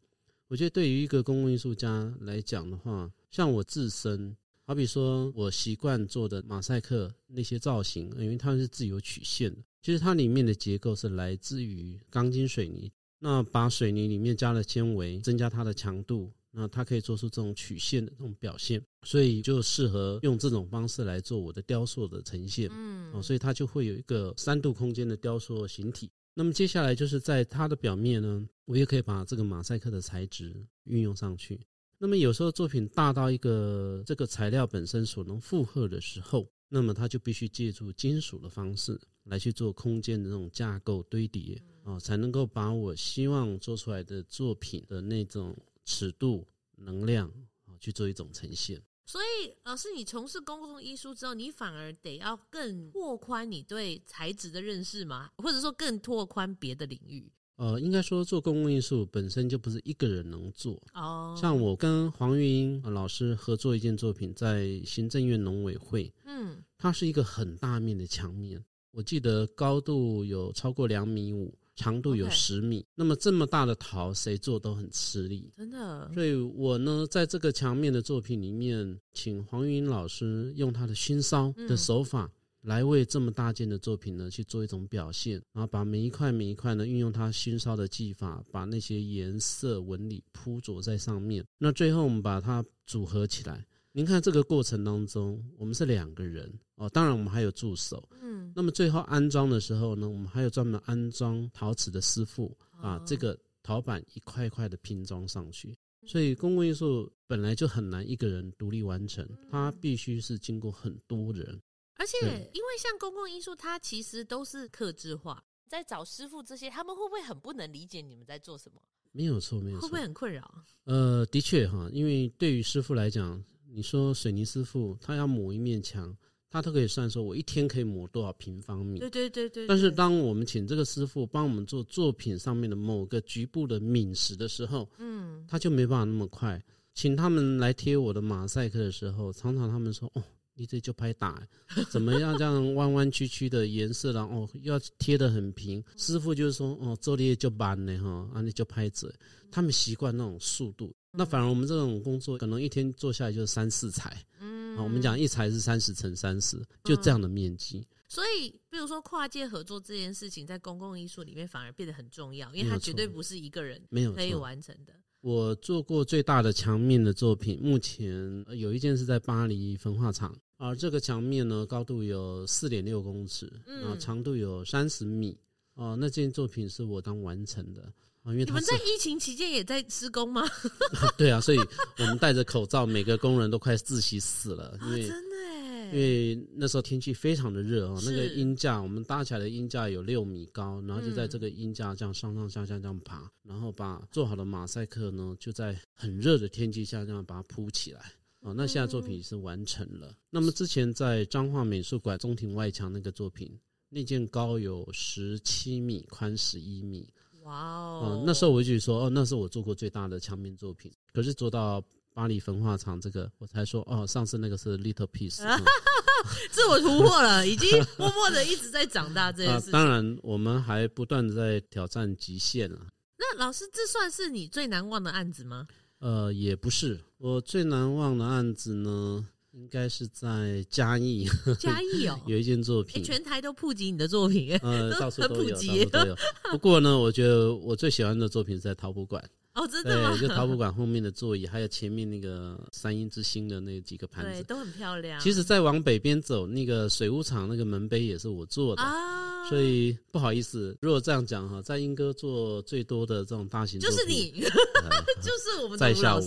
[0.46, 4.36] 我觉得对于一个公共艺术家来讲的话，像我自身。
[4.68, 12.92] 好比说，我习惯做的马赛克那些造型，因为它是自由曲线的，其实它里面的结构是来自于钢筋水泥。
[13.18, 22.68] 那把水泥里面加了纤维，增加它的强度，那它可以做出这种曲线的这种表现，所以就适合用这种方式来做我的雕塑的呈现。
[22.70, 26.10] 嗯，哦，所以它就会有一个三度空间的雕塑形体。
[26.34, 30.54] 那么接下来就是在它的表面呢，我也可以把这个马赛克的材质
[30.84, 31.58] 运用上去。
[32.00, 47.28] 那么有时候作品大到一个这个材料本身所能负荷的时候，那么它就必须借助金属的方式来去做空间的那种架构堆叠啊，才能够把我希望做出来的作品的那种尺度、能量
[47.64, 48.80] 啊去做一种呈现。
[49.06, 55.30] 所以，老师，你从事公共艺术之后，你反而得要更拓宽你对材质的认识吗？
[55.38, 57.32] 或者说更拓宽别的领域？
[57.58, 60.80] 呃，应该说做公共艺术本身就不是一个人能做。
[60.94, 72.86] 哦，像我跟黄玉英老师合作一件作品，在行政院农委会，嗯，它是一个很大面的墙面，我记得高度有超过两米五，长度有十米。
[72.94, 76.08] 那么这么大的陶，谁做都很吃力，真的。
[76.14, 82.30] 所以我呢，在这个墙面的作品里面，请黄玉英老师用他的熏烧的手法。
[82.62, 91.44] 嗯来为这么大件的作品呢去做一种表现，然后把每一块每一块呢运用它熏烧的技法，把那些颜色纹理铺着在上面。
[91.56, 93.64] 那最后我们把它组合起来。
[93.92, 98.06] 您看这个过程当中，我们是两个人哦，当然我们还有助手。
[98.20, 105.76] 嗯，那么最后安装的时候呢，我们还有专门安装陶瓷的师傅，把这个陶板一块一块的拼装上去。
[106.06, 111.60] 所以公共艺术本来就很难一个人独立完成，它必须是经过很多人。
[111.98, 112.16] 而且，
[112.54, 118.80] 因为像公共艺术，它其实都是克制化，在找师傅这些，他们会不会很不能理解你们在做什么？
[119.12, 120.64] 没有错，没有错，会不会很困扰？
[120.84, 126.16] 呃，的确哈，因为对于师傅来讲，你说水泥师傅他要抹一面墙，
[126.48, 129.00] 他都可以算说，我一天可以抹多少平方米。
[129.00, 129.66] 对对对对。
[129.66, 136.62] 但是当我们请这个师傅帮我们做作品上面的某个局部的抿实的时候，嗯，他就没办法那么快。
[136.94, 140.22] 请他们来贴我的马赛克的时候，常常他们说：“哦，
[140.58, 141.42] 你这就拍打，
[141.88, 149.10] 怎么样这样弯弯曲曲的颜色，然后要贴得很平。”师傅就是说：“哦，做的就板呢，哈，啊，你就拍着。”
[149.50, 150.94] 他们习惯那种速度。
[151.12, 154.14] 那反而我们这种工作，可能一天做下来就是三四裁。
[154.40, 157.86] 嗯，我们讲一裁是三十乘三十，就这样的面积。
[158.08, 164.92] 所以，比如说跨界合作这件事情，在公共艺术里面反而变得很重要，因为它绝对不是一个人没有可以完成的。
[165.20, 173.50] 我做过最大的墙面的作品，目前有一件是在巴黎焚化厂，而这个墙面呢，高度有四点六公尺，
[173.84, 175.38] 啊，长度有三十米，
[175.74, 177.82] 哦，那件作品是我刚完成的。
[178.24, 180.42] 因为你们在疫情期间也在施工吗？
[181.16, 181.58] 对啊，所以
[181.96, 185.92] 我们戴着口罩，每个工人都快窒息死了，因为、哦、真的耶，因
[186.36, 198.12] 为那时候天气非常的热啊，那个鹰架，我们搭起来的鹰架有六米高，然后就在这个鹰架这样上上下下这样爬，然后把做好的马赛克呢，就在很热的天气下这样把它铺起来。
[198.48, 200.10] 哦，那现在作品是完成了。
[200.30, 203.58] 那么之前在彰化美术馆中庭外墙那个作品，
[203.90, 207.12] 那件高有十七米，宽十一米。
[207.42, 208.24] 哇哦、嗯！
[208.26, 210.90] 那时候我就说，哦，那是我做过最大的墙面作品。
[211.12, 211.82] 可是做到
[212.14, 215.62] 巴黎焚化厂这个，我才说，哦，上次那个是 little piece，嗯、
[216.50, 219.70] 自我突破了，已经默默的一直在长大这件事情。
[219.70, 222.86] 啊、当然，我们还不断的在挑战极限啊。
[223.18, 225.66] 那老师，这算是你最难忘的案子吗？
[225.98, 229.26] 呃，也不是，我最难忘的案子呢。
[229.52, 231.26] 应该是在嘉义，
[231.58, 236.16] 嘉义哦， 有一件作品，全台都普及你的作品，呃， 到处都有，到处都有。
[236.52, 239.24] 不过呢，我觉得我最喜欢的作品是在陶博馆。
[239.58, 240.16] 哦，真的吗？
[240.16, 245.20] 对， 就陶博馆后面的座椅，还有前面那个三英之星的那几个盘子，对，都很漂亮。
[245.20, 249.26] 其实再往北边走，那个水屋厂那个门碑也是我做的啊。
[249.48, 254.30] 所以不好意思，如果这样讲哈，在英哥做最多的这种大型，就是你，
[255.22, 256.22] 就是我们在下我，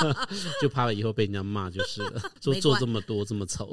[0.60, 2.20] 就怕了以后被人家骂就是了。
[2.40, 3.66] 做做这么多这么丑，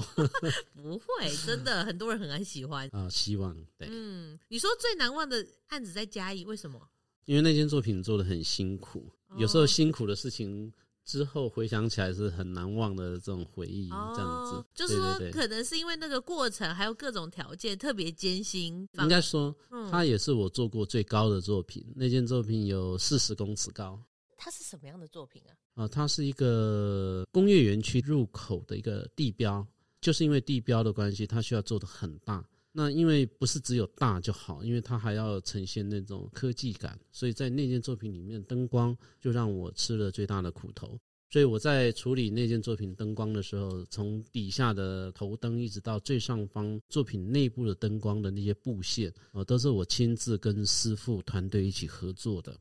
[0.76, 3.10] 不会，真的很多人很爱喜欢啊。
[3.10, 6.80] 希望对，嗯，你说最难忘的案子在嘉义，为什么？
[7.26, 10.72] 因为那件作品做的很辛苦，有时候辛苦的事情
[11.06, 14.66] 之后回想起来是很难忘的这种回忆，这样子。
[14.74, 18.88] 就是说，可能是因为那个过程还有各种条件特别艰辛。
[19.00, 19.56] 应该说，
[19.90, 21.86] 它也是我做过最高的作品。
[21.96, 24.00] 那件作品有四十公尺高。
[24.38, 25.84] 它是什么样的作品啊？
[25.84, 29.66] 啊，它是一个工业园区入口的一个地标，
[30.02, 32.46] 就是因为地标的关系，它需要做的很大。
[32.76, 41.00] 那因为不是只有大就好，因为它还要呈现那种科技感，所以在那件作品里面，灯光就让我吃了最大的苦头。
[41.30, 52.60] 所以我在处理那件作品灯光的时候，从底下的头灯一直到最上方作品内部的灯光的那些布线，呃，都是我亲自跟师傅团队一起合作的，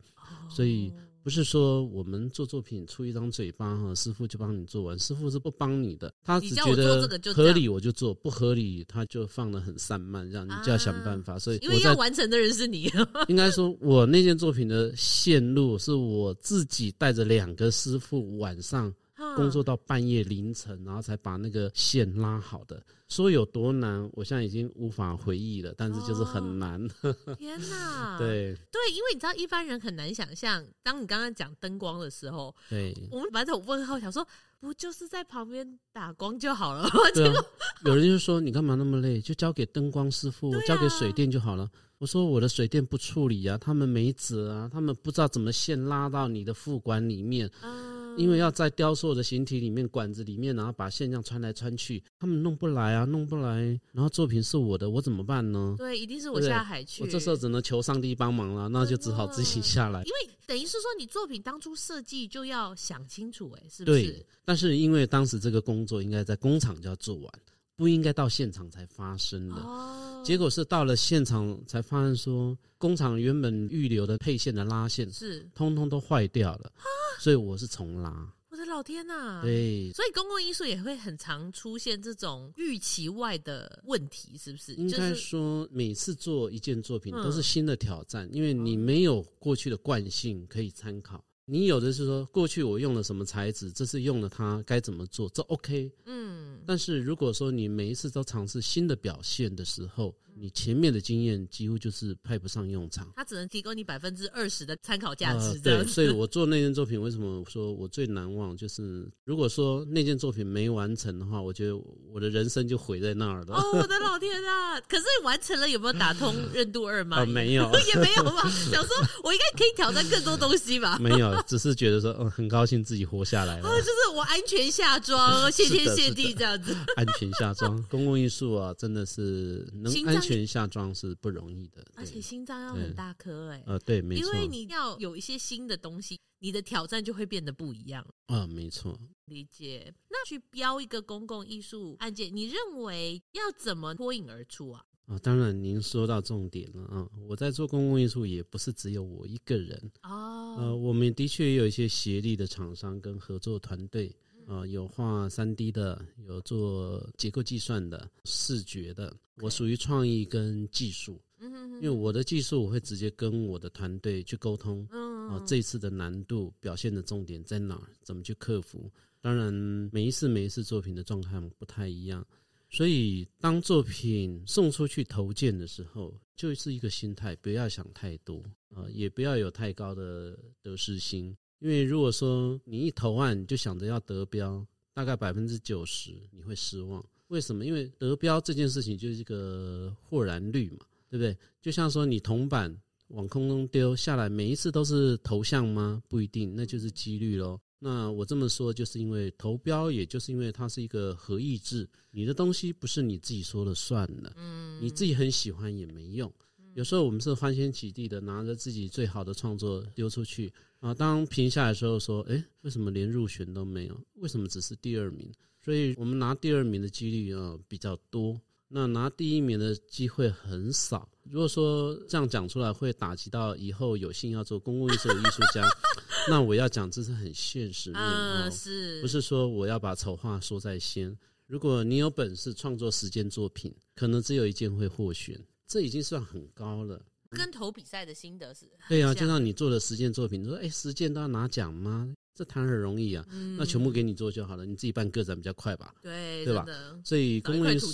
[0.51, 0.93] 所以。
[1.23, 11.39] 不是说我们做作品出一张嘴巴哈，师傅就帮你做完，师傅是不帮你的，他只觉得合理我就做，不合理他就放得很散漫，让你就要想办法。
[11.39, 12.91] 所以，因为要完成的人是你，
[13.29, 18.93] 应该说我那件作品的线路是我自己带着两个师傅晚上。
[19.37, 22.83] 工作到半夜凌晨，然后才把那个线拉好的。
[23.09, 25.75] 说有多难，我现在已经无法回忆了。
[25.77, 26.83] 但是就是很难。
[27.03, 28.17] 哦、天哪！
[28.19, 34.27] 对对，因为你知道一般人很难想象，当你刚刚讲灯光的时候，对，我们满头问号，想说
[34.61, 36.89] 不就是在旁边打光就好了？
[37.13, 37.45] 对啊、
[37.85, 39.21] 有人就说你干嘛那么累？
[39.21, 41.69] 就交给灯光师傅，啊、交给水电就好了。
[41.99, 47.49] 我说我的水电不处理啊，他们没辙啊，他们不知道怎么线拉到你的副管里面。
[47.63, 53.79] 嗯因为要在雕塑的形体里面、管子里面，然后把线这样穿来穿去，他们弄不来啊，弄不来。
[53.93, 55.75] 然后作品是我的，我怎么办呢？
[55.79, 57.03] 对，一定是我下海去。
[57.03, 60.01] 我这时候只能求上帝帮忙了，那就只好自己下来。
[60.01, 64.03] 因为等于是说，你作品当初设计就要想清楚，哎，是不是？
[64.03, 64.27] 对。
[64.45, 67.33] 但是因为当时这个工作应该在工厂就要做完，
[67.77, 69.57] 不应该到现场才发生的。
[69.57, 70.23] 哦。
[70.25, 76.73] 结果是到了现场才发现说，工厂原本预留的配线的拉线是通通都坏掉了。
[77.19, 79.43] 所以我是重拉，我的老天呐、啊！
[79.43, 84.75] 对，所以公共艺术也会很常出现这种预期外的问题，是不是？
[84.75, 91.25] 应该说，每次做一件作品都是新的挑战，因为你没有过去的惯性可以参考。
[91.45, 95.91] 你有的是说，过去我用了什么材质，这次用了它该怎么做，这 OK。
[96.07, 96.52] 嗯。
[96.67, 103.11] 但是如果说你每一次都尝试新的表现的时候，你前面的经验几乎就是派不上用场。
[103.15, 105.59] 它只能提供你百分之二十的参考价值。
[105.61, 108.57] 对，所以我做那件作品，为什么说我最难忘？
[108.57, 111.77] 就是如果说那件作品没完成的话，我觉得
[112.13, 113.57] 我的人生就毁在那儿了。
[113.57, 114.81] 哦，我的老天啊！
[114.83, 117.25] 可是完成了，有没有打通 任督二脉？
[117.27, 118.43] 没有， 也没有吧。
[118.71, 120.99] 想说，我应该可以挑战更多东西吧？
[120.99, 123.69] 没有，只是觉得说，嗯，很高兴自己活下来了。
[123.69, 126.75] 哦，就是我安全下庄，谢天谢地这样子。
[126.97, 131.85] 安全下庄，公共艺术啊，真的是能安全下装是不容易的。
[131.95, 133.63] 而且心脏要很大颗哎。
[133.67, 134.35] 呃，对，没错。
[134.35, 138.07] 因为你要有一些新的东西，你的挑战就会变得不一样。
[138.27, 138.99] 啊，没错。
[139.27, 139.93] 理解。
[140.09, 144.85] 那去标一个公共艺术案件，你认为要怎么脱颖而出啊？
[145.07, 147.09] 啊，当然，您说到重点了啊！
[147.29, 150.57] 我在做公共艺术，也不是只有我一个人哦。
[150.59, 154.15] 呃，我们的确也有一些协力的厂商跟合作团队
[154.47, 159.15] 啊，有画三 D 的，有做结构计算的、视觉的。
[159.37, 164.87] 我属于创意跟技术，因为我的技术我会直接跟我的团队去沟通。
[165.29, 167.89] 啊，这一次的难度表现的重点在哪儿？
[168.03, 168.91] 怎么去克服？
[169.21, 169.53] 当然，
[169.93, 172.27] 每一次每一次作品的状态不太一样。
[172.69, 178.43] 所以，当作品送出去投件的时候，就是一个心态，不要想太多
[178.75, 181.37] 啊，也不要有太高的得失心。
[181.63, 187.03] 因为如果说你一投案就想着要得标，大概百分之九十你会失望。
[187.29, 187.65] 为什么？
[187.65, 191.37] 因为得标这件事情就是一个豁然率嘛，对不对？
[191.61, 192.77] 就像说你铜板
[193.09, 196.03] 往空中丢下来，每一次都是头像吗？
[196.09, 197.61] 不一定，那就是几率喽。
[197.79, 206.31] 那我这么说，就是因为投标，也就是因为它是一个合意制，你的东西不是你自己说了算的，嗯，你自己很喜欢也没用。
[206.75, 210.53] 有时候我们是欢天喜地的拿着自己最好的创作丢出去
[210.83, 213.99] 啊，当评下来的时候说，哎，为什么连入选都没有？
[214.15, 215.33] 为什么只是第二名？
[215.65, 218.41] 所以我们拿第二名的几率啊比较多。
[218.67, 221.09] 那拿第一名的机会很少。
[221.31, 225.65] 如果说这样讲出来会打击到以后有幸要做公共艺术的艺术家，
[226.29, 231.17] 那我要讲这是很现实面哦，是不是说我要把丑话说在先？
[231.47, 237.05] 如果你有本事创作十件作品，可能只有一件会获选，这已经算很高了。
[237.37, 238.71] 跟投比赛的心得是？
[238.89, 242.15] 对啊，就像你做的十件作品，你说哎，十件都要拿奖吗？
[242.35, 245.95] 这谈很容易啊，嗯、那全部给你做就好了，你自己办个展比较快吧？
[246.01, 246.67] 对，对吧？
[247.05, 247.87] 所以公共艺术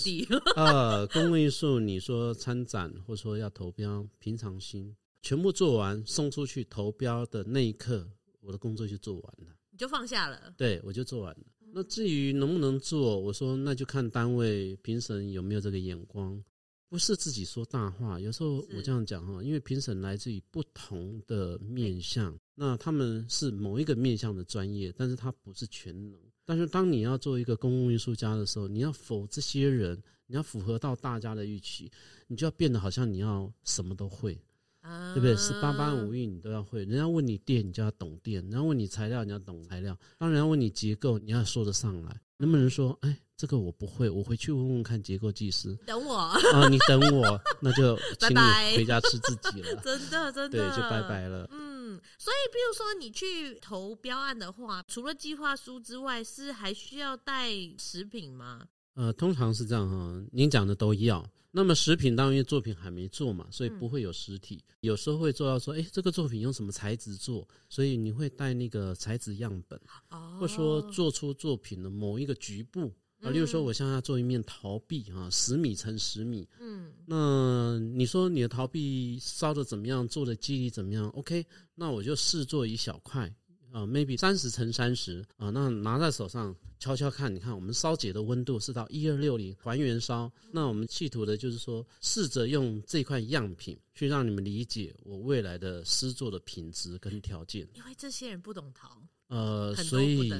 [0.55, 8.09] 啊， 公共艺术，你说参展或说要投标，平常心，全部做完送出去投标的那一刻，
[8.41, 10.55] 我的工作就做完了，你就放下了。
[10.57, 11.41] 对，我就做完了。
[11.73, 16.41] 那至于能不能做，我说那就看单位评审有没有这个眼光。
[16.89, 26.19] 不是自己说大话，有时候我这样讲哈，因为评审来自于不同的面向，那他们是某一个面向的专业，但是他不是全能。
[26.47, 31.91] 但是当你要做一个公共艺术家的时候，你要否这些人，你要符合到大家的预期，
[32.27, 34.33] 你就要变得好像你要什么都会，
[34.81, 35.37] 对不对？
[35.37, 36.87] 十八般武艺你都要会。
[36.87, 42.19] 人家问你电，你就要懂电；人家问你材料，你要懂材料；当人家问你结构，你要说得上来。
[42.39, 43.21] 能不能说，哎？
[43.39, 45.73] 这个我不会，我回去问问看结构技师。
[45.87, 49.77] 等我啊，你等我，那就 请你回家吃自己了。
[49.81, 51.49] 真的，真的，对，就拜拜了。
[51.53, 58.67] 嗯，所以，比如说你去投标案的话，除了计划书之外，是还需要带食品吗？
[58.95, 61.25] 呃，通常是这样哈，您讲的都要。
[61.53, 64.57] 那么食品，当然因为作品还没做嘛，所以不会有实体。
[64.57, 67.47] 嗯、有时候会做到说，哎，这个作品用什么材质做？
[67.69, 69.81] 所以你会带那个材质样本，
[70.11, 72.93] 哦、或者说做出作品的某一个局部。
[73.21, 76.49] 啊，例如说，我现在要做一面陶壁啊，十米乘十米。
[76.61, 80.07] 嗯，那你说你的陶壁烧的怎么样？
[80.07, 81.45] 做的肌理怎么样？OK，
[81.75, 83.33] 那我就试做一小块
[83.73, 90.31] 啊，maybe 三十乘三十啊，那拿在手上敲敲看，你看我们烧结的温度是到一二六零还原烧。
[90.53, 97.69] 那我们企图的就是说，试着用这块样品去让你们理解我未来的施作的品质跟条件。
[97.75, 99.03] 因为这些人不懂陶。
[99.29, 100.31] 呃，所以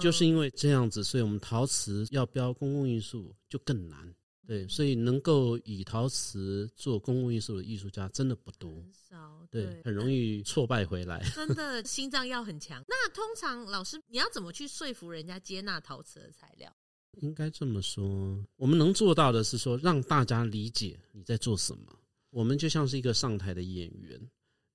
[0.00, 4.14] 就是因为这样子，所以我们陶瓷要标公共艺术就更难。
[4.46, 9.46] 对，所以能够以陶瓷做公共艺术的艺术家真的不多，很少。
[9.48, 11.22] 对，很容易挫败回来。
[11.36, 12.82] 真的， 心脏要很强。
[12.88, 16.74] 那通常老师，你要怎么去说服人家接纳陶瓷的材料？
[17.20, 21.96] 应该这么说，我们能做到的是说，让大家理解你在做什么。
[22.30, 24.20] 我们就像是一个上台的演员。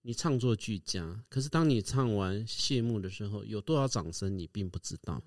[0.07, 5.19] 你唱作俱佳，可是当你唱完谢幕的时候，有多少掌声你并不知道。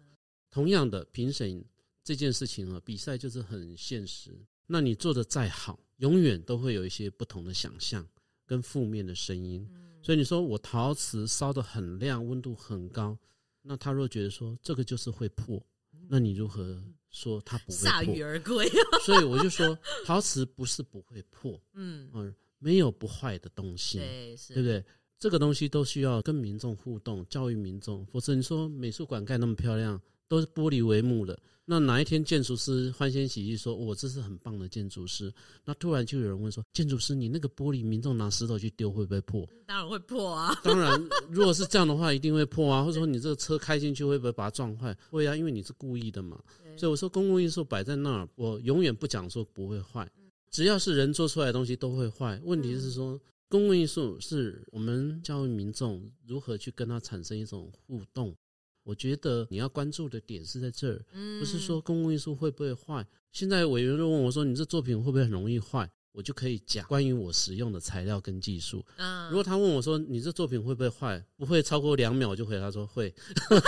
[0.53, 1.65] 同样的，评审
[2.05, 4.39] 这件事情啊，比赛就是很现实。
[4.69, 8.07] 那你做的再好，永远都会有一些不同的想象
[8.47, 9.69] 跟负面的声音。
[10.01, 13.19] 所以你说我陶瓷烧得很亮，温度很高，
[13.63, 15.61] 那他若觉得说这个就是会破，
[16.09, 18.71] 那你如何说它不会鎩羽而归。
[19.05, 19.77] 所以我就说，
[20.07, 24.85] 陶瓷不是不会破，嗯嗯，没有不坏的东西，对，是，对不对？
[25.19, 28.07] 这个东西都需要跟民众互动，教育民众。
[28.07, 35.33] 否则你说美术馆盖那么漂亮，都是玻璃帷幕的，那哪一天建筑师欢欣喜地说：“我这是很棒的建筑师。”
[35.67, 40.55] 那突然就有人问说：“建筑师，你那个玻璃，民众拿石头去丢会不会破？”当然会破啊！
[40.63, 42.85] 当然，如果是这样的话，一定会破啊。
[42.85, 44.97] 或者说你这个车开进去会不会把它撞坏？
[45.11, 46.41] 会啊，因为你是故意的嘛。
[46.77, 50.09] 所以我说，公共艺术摆在那儿，我永远不讲说不会坏，
[50.51, 52.41] 只要是人做出来的东西都会坏。
[52.45, 53.21] 问题是说。
[53.51, 58.37] 公共艺术是我们教育民众如何去跟它产生一种互动。
[58.83, 61.03] 我觉得你要关注的点是在这儿，
[61.41, 63.07] 不是说公共艺术会不会坏。
[63.33, 68.85] 现在委员就问我说：“你这作品会不会很容易坏？”我就可以讲关于我使用的材料跟技术。
[68.97, 71.25] 嗯如果他问我说，你这作品会不会坏？
[71.37, 73.15] 不会超过两秒，我就回答说会。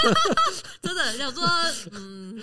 [0.83, 1.45] 真的想说，
[1.93, 2.43] 嗯，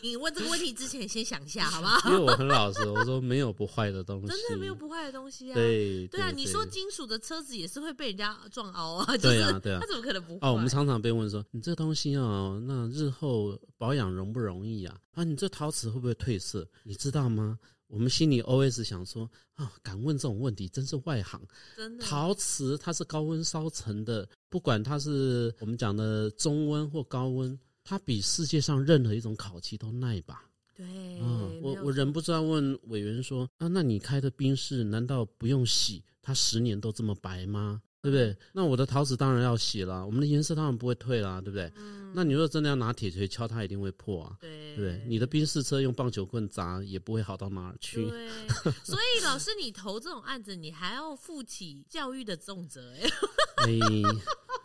[0.00, 2.10] 你问这个问题之前先想一下，好不好？
[2.10, 5.54] 因为我很老实，我说没有不坏的东西，真的没有不坏的东西啊。
[5.54, 10.48] 对对啊，你说金属的车子也是会被人家撞凹啊， 对啊对啊，它怎么可能不坏？
[10.48, 14.96] 哦，我们常常被问说，你这东西哦，那日后保养容不容易啊？
[15.12, 16.66] 啊，你这陶瓷会不会褪色？
[16.84, 17.58] 你知道吗？
[17.92, 21.38] 我们心里 OS 想说啊，敢问这种问题真是外行。
[21.76, 30.48] 真的，陶瓷它是高温烧成的，不管它是我们讲的中温或高温，它比世界上任何一种烤漆都耐吧？
[30.74, 30.86] 对，
[31.20, 36.02] 嗯，我我忍不住要问委员说啊，那你开的冰室难道不用洗？
[36.22, 37.82] 它十年都这么白吗？
[38.02, 38.36] 对不对？
[38.52, 41.70] 那我的陶瓷当然要洗了，我们的颜色当然不会退啦，对不对？
[41.76, 44.36] 嗯，那你说真的要拿铁锤敲它，一定会破啊。
[44.40, 45.04] 对，对不对？
[45.06, 48.04] 你的冰室车用棒球棍砸也不会好到哪儿去。
[48.04, 48.28] 对，
[48.82, 53.08] 所以老师，你投这种案子，你还要负起教育的重责哎。
[53.64, 53.78] 哎，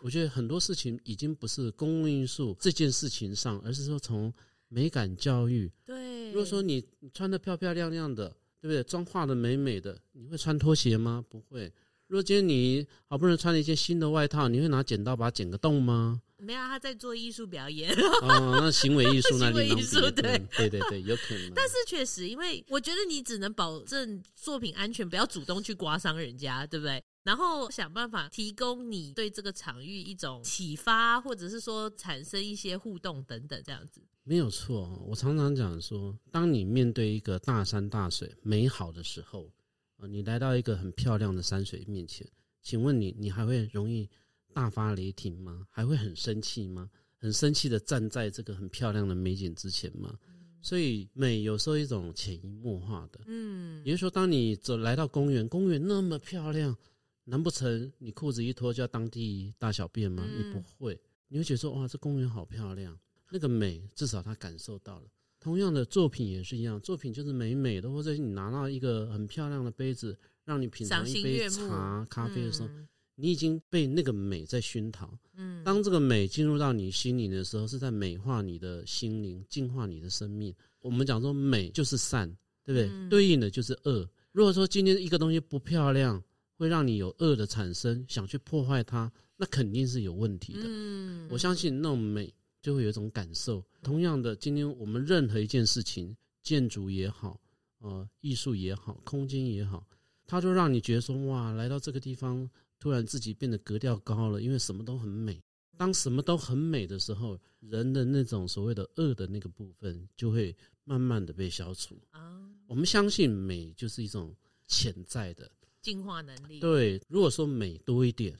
[0.02, 4.34] 我觉得很多事情已经不是公共因素这件事情上，而是说从
[4.66, 5.70] 美感教育。
[5.84, 6.84] 对，如果说你
[7.14, 8.28] 穿的漂漂亮亮的，
[8.60, 8.82] 对不对？
[8.82, 11.24] 妆化的美美的，你会穿拖鞋吗？
[11.28, 11.72] 不会。
[12.08, 16.22] 如果今天你好不容易穿了一件新的外套，你会拿剪刀把它剪个洞吗？
[16.38, 17.92] 没有，他在做艺术表演。
[18.22, 21.52] 哦，那行为艺术 那里能艺对对对对，有可能。
[21.54, 27.02] 但是确实，因为我觉得你只能保证作品安全，不要主动去刮伤人家，对不对？
[27.24, 34.00] 然后想办法提供你对这个场域一种启发，或者是说产生一些互动等等，这样子。
[34.24, 39.50] 没有错，我常常讲说，当你面对一个大山大水美好的时候。
[39.98, 42.26] 啊，你来到一个很漂亮的山水面前，
[42.62, 44.08] 请问你，你还会容易
[44.52, 45.66] 大发雷霆吗？
[45.70, 46.90] 还会很生气吗？
[47.18, 50.16] 很生气的站在这个很漂亮的美景之前吗？
[50.60, 56.76] 所以美有时候一种潜移默化的，嗯，也就是说，当你走来到公园，公园那么漂亮，
[57.24, 60.24] 难不成你裤子一脱就要当地大小便吗？
[60.26, 62.98] 你不会，你会觉得说，哇，这公园好漂亮，
[63.30, 65.06] 那个美至少他感受到了。
[65.48, 75.10] 同样的作品也是一样，作品就是美美的，或者你拿到一个很漂亮的杯子，让你品尝一杯茶、咖啡的时候，嗯、你已经被那个美在熏陶。
[75.36, 80.54] 嗯，当这个美进入到你心里的时候，是在美化你的心灵，净化你的生命。
[80.80, 82.28] 我们讲说美就是善，
[82.62, 82.90] 对不对？
[82.90, 84.06] 嗯、对应的就是恶。
[84.32, 86.22] 如果说今天一个东西不漂亮，
[86.58, 90.60] 会让你有恶的产生，想去破坏它，那肯定是有问题的。
[90.64, 92.30] 嗯，我相信那种美。
[92.68, 93.64] 就会有一种感受。
[93.82, 97.40] 同样的，今天我们任何一件事情，建筑也好，
[97.78, 99.88] 呃，艺术也好，空间也好，
[100.26, 102.46] 它就让你觉得说，哇，来到这个地方，
[102.78, 105.42] 突然自己变得格调高了，因为什么都很美。
[105.78, 110.54] 当什么都很美的时候，人的那种所谓的恶的那个部分，就会
[110.84, 111.98] 慢慢的被消除。
[112.10, 115.50] 啊，我们相信美就是一种潜在的
[115.80, 116.60] 进化能力。
[116.60, 118.38] 对，如果说美多一点，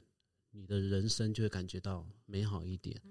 [0.51, 3.01] 你的人生就会感觉到美好一点。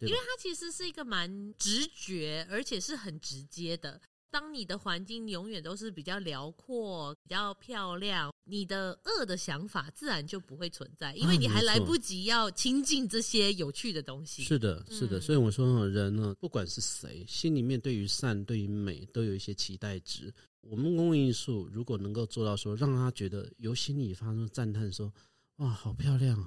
[0.00, 4.00] 因为它其实是一个蛮直觉，而且是很直接的。
[4.28, 14.42] 当你的环境永远都是比较辽阔、比较漂亮，你的恶的想法自然就不会存在，因为你还来不及要亲近这些有趣的东西。
[14.42, 15.20] 是的，是的。
[15.20, 20.30] 所以我说，人呢，不管是谁，心里面对于善、对于美，都有一些期待值。
[20.60, 25.10] 我们公共艺术如果能够做到说，让他觉得由心里发出赞叹，说
[25.58, 26.46] ：“哇，好漂亮！”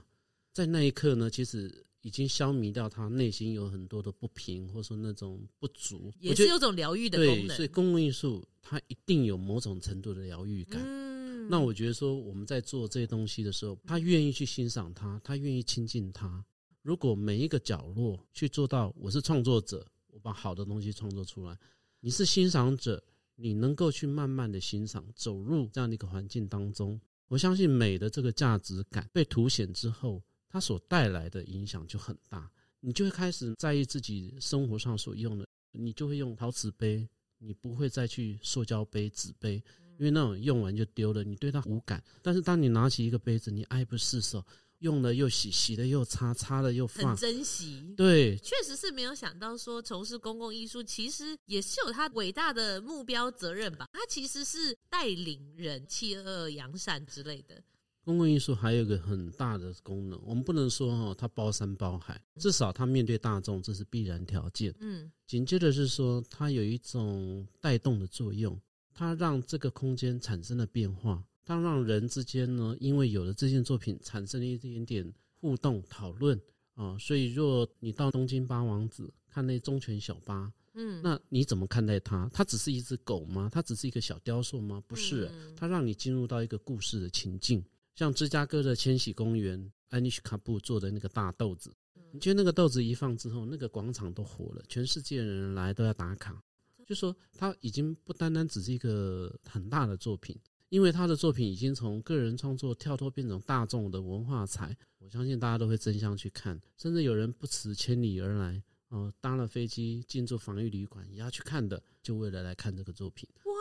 [0.53, 1.85] 在那一刻呢，其实。
[2.01, 7.47] 已经消弭掉他内心有很多的不平，或者说那种不足，也是有种疗愈的功能。
[7.47, 10.81] 对，所以公共艺术它一定有某种程度的疗愈感。
[10.81, 16.41] 嗯，那我觉得说我们在做这些东西的时候，他愿意去欣赏它，他愿意亲近它。
[16.83, 21.53] 如果每一个角落去做到，我是创作者，我把好的东西创作出来；
[21.99, 23.03] 你是欣赏者，
[23.35, 26.97] 你能够去慢慢的欣赏，走入这样的一个环境当中，
[27.27, 30.23] 我相信美的这个价值感被凸显之后。
[30.49, 39.63] 它所带来的影响就很大，你就会开始在意自己生活上所用的，你就会用陶瓷杯，你不会再去塑胶杯、纸杯，
[39.97, 42.03] 因为那种用完就丢了，你对它无感。
[42.21, 44.43] 但是当你拿起一个杯子，你爱不释手。
[44.79, 47.93] 用了又洗，洗了又擦，擦了又放，很珍惜。
[47.97, 53.87] 对，确实是没有想到说从事公共艺术，其实也是有他伟大的目标责任吧。
[53.91, 57.61] 他其实是带领人弃恶扬善之类的。
[58.03, 64.73] 公共艺术还有一个很大的功能，我们不能说哦，它包山包海，至少它面对大众，这是必然条件。
[64.79, 68.59] 嗯，紧接着是说，它有一种带动的作用，
[68.93, 71.23] 它让这个空间产生了变化。
[71.45, 76.39] 它让人之间呢，因为有了这件作品，产生了一点点互动讨论
[76.75, 82.29] 啊，所以若你到东京八王子看那忠犬小八，嗯，那你怎么看待它？
[82.31, 83.49] 它只是一只狗吗？
[83.51, 84.81] 它只是一个小雕塑吗？
[84.87, 87.63] 不是，它让你进入到一个故事的情境。
[87.99, 91.69] 像芝加哥的千禧公园，安妮什卡布做的那个大豆子，
[92.13, 96.41] 你觉得那个豆子一放之后，那个广场都火了，全世界的人来都要打卡，
[96.85, 100.33] 就说他已经不单单只是一个很大的作品。
[100.69, 113.27] 因为他的作品已经从个人创作跳脱变成大众的文化财，我相信大家都会争相去看，甚至有人不辞千里而来，哦，搭了飞机进驻防御旅馆也要去看的，就为了来看这个作品。
[113.43, 113.51] 哇，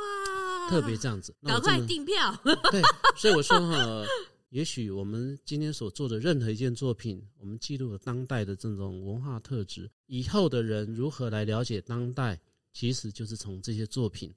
[0.69, 2.15] 特别这样子，赶快订票。
[2.71, 2.83] 对，
[3.17, 4.05] 所以我说哈，
[4.51, 12.41] 也许我们今天所做的任何一件作品，我们记录了当代的这种文化特质，以后的人如何来了解当代，
[12.73, 14.33] 其实就是从这些作品。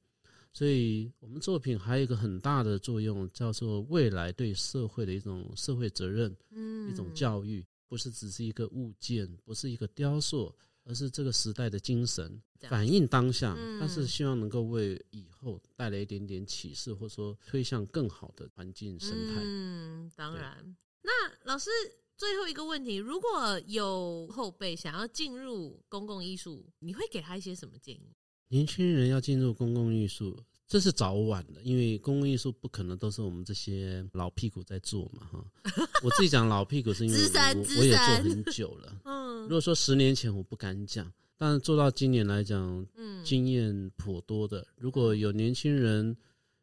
[0.54, 10.54] 所以，我们作品还有一个很大的作用，叫做未来对社会的一种社会责任，嗯，一种教育，不是只是一个物件，不是一个雕塑，
[10.92, 19.42] 而是这个时代的精神，反映当下，但是希望能够为以后带来一点点启示，或者说推向更好的环境生态。
[19.42, 20.76] 嗯，当然。
[21.02, 21.12] 那
[21.46, 21.70] 老师
[22.18, 28.14] 最后一个问题，如果有后辈想要进入公共艺术，你会给他一些什么建议？
[28.50, 30.38] 年轻人要进入公共艺术，
[30.72, 35.46] 这是早晚的，因为公共艺术不可能都是我们这些老屁股在做嘛，哈。
[36.02, 39.02] 我自己讲老屁股是因为我我也做很久了。
[39.04, 44.66] 嗯，如果说十年前我不敢讲，但是做到今年来讲，嗯，经验颇多的。
[44.78, 46.16] 如果有年轻人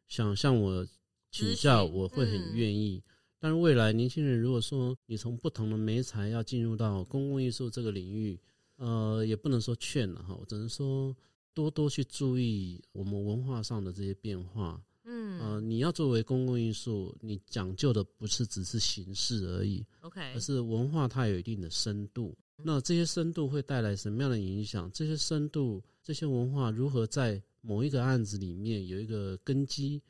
[0.07, 0.83] 想向我
[1.29, 3.03] 请教，我会很愿意。
[3.37, 8.39] 但是未来年轻人如果说你从不同的媒材要进入到公共艺术这个领域，
[8.77, 11.15] 呃，也不能说劝了哈，我只能说。
[11.53, 22.37] 多多去注意我们文化上的这些变化，嗯，呃，你要作为公共艺术，你讲究的不是只是形式而已，OK，而是文化它有一定的深度。
[22.61, 24.91] 那这些深度会带来什么样的影响？
[24.93, 30.01] 这些深度、这些文化如何在某一个案子里面有一个根基？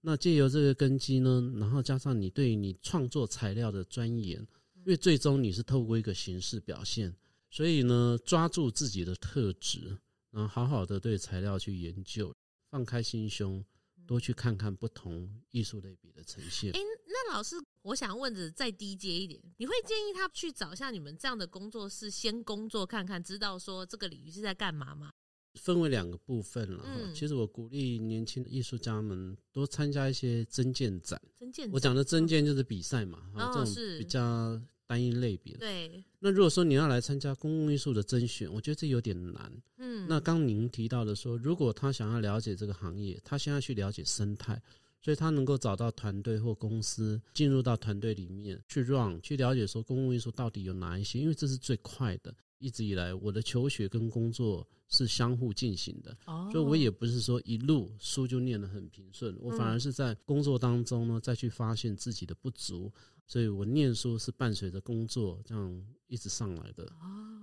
[0.00, 4.38] 那借由这个根基呢，然后加上你对于你创作材料的钻研，
[4.76, 7.14] 因为最终你是透过一个形式表现，
[7.50, 9.98] 所以呢，抓住自己的特质。
[10.30, 12.34] 然后好好的对材料去研究，
[12.70, 13.64] 放开心胸，
[14.06, 16.70] 多去看看不同艺术类别的呈现。
[16.72, 25.10] 哎，那老师，我想问的再低阶一点，你会建议他去找像你们这样的工作室，先工作看看，知道说这个领域是在干嘛吗？
[25.54, 26.90] 分为两个部分了哈。
[26.96, 31.20] 嗯、其实我鼓励年轻的艺术家们多参加一些征件展。
[31.72, 34.60] 我讲的征件就是比赛嘛，哦、这种比较。
[34.90, 36.02] 单一类别的，对。
[36.18, 39.52] 那如果说你要来参加公共艺术的甄选，我觉得这有点难。
[39.78, 40.04] 嗯。
[40.08, 44.60] 那刚您提到的说，如果他想要了解这个行业，他先要去了解生态，
[45.00, 52.34] 所以他能够找到团队或公司，进入到团队里面去 run，去了解说公共艺术到底有哪一些，因为这是最快的。
[52.58, 56.14] 一直以来，我的求学跟工作是相互进行的，
[56.50, 62.92] 所以我也不是说一路书就念得很平顺，我反而是在工作当中呢，再去发现自己的不足。
[63.30, 66.84] 所以我念书是伴随着工作这样一直上来的，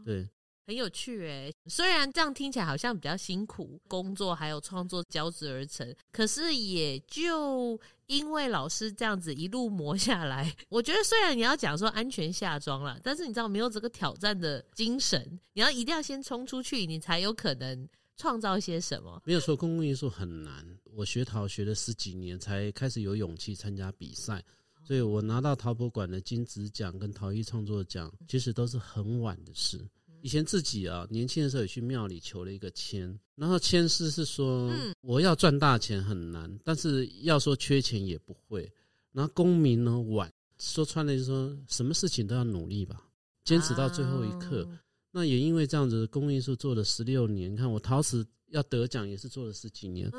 [0.04, 0.28] 对，
[0.66, 1.50] 很有趣诶。
[1.68, 19.22] 虽然这样听起来好像比较辛苦，工作还有创作交织而成，可是也就因为老师这样子一路磨下来，我觉得虽然你要讲说安全下装了，但是你知道没有这个挑战的精神，你要一定要先冲出去，你才有可能创造一些什么。
[19.24, 24.44] 没有说公共艺术很难，我学陶学了十几年才开始有勇气参加比赛。
[24.88, 29.78] 所以我拿到陶博馆的金质奖跟陶艺创作奖，其实都是很晚的事。
[30.22, 34.72] 以前自己啊，年轻的时候也去庙里求了一个签，然后签师是说，
[35.02, 38.72] 我要赚大钱很难，但是要说缺钱也不会。
[39.12, 43.04] 然后功名呢晚，说穿了就是说什么事情都要努力吧，
[43.44, 44.66] 坚持到最后一刻。
[45.12, 50.10] 那也因为这样子，公共艺术做了十六年，你看我陶瓷要得奖也是做了十几年，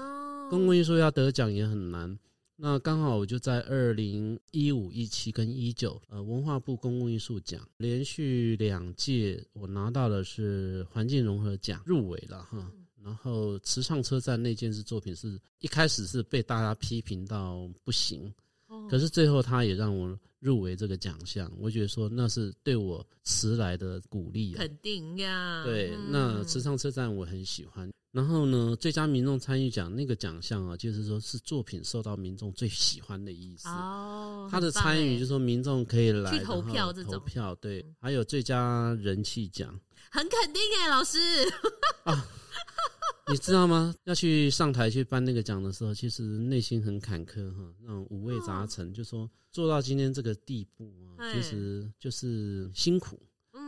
[0.51, 2.19] 公共艺术要得奖也很难。
[2.61, 12.69] 那刚好我就在二零一五、一七跟一九，呃，文化部公共艺术奖连续两届，我拿到的是环境融合奖入围了哈。
[13.01, 18.35] 然后池上车站那件事作品是一开始是被大家批评到不行，
[18.91, 25.63] 可是最后他也让我入围这个奖项，我觉得说那是对我迟来的鼓励，肯定呀。
[25.65, 27.89] 对，那池上车站我很喜欢。
[28.11, 33.69] 然后呢，最佳民众参与奖那个奖项啊，就是说是作品受到民众最喜欢的意思。
[33.69, 39.79] 哦，他的参与就是说民众可以来去投票，这种投票对，还有最佳人气奖，
[40.11, 41.19] 很肯定哎，老师。
[42.05, 42.27] 啊
[43.31, 43.95] 你知道吗？
[44.05, 48.91] 要去上台去颁那个奖的时候，其实内心很坎坷哈，那种五味杂陈。
[48.91, 53.21] 就说做到今天这个地步啊，其实就是辛苦。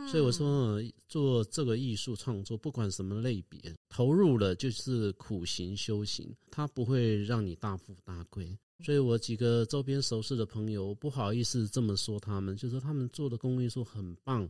[0.07, 8.57] 所以我说，做这个艺术创作，不管什么类别，投入了就是苦行修行，它不会让你大富大贵。
[8.83, 14.49] 所以我几个周边熟识的朋友，不好意思这么说他们，就是说他们做的公益艺术很棒，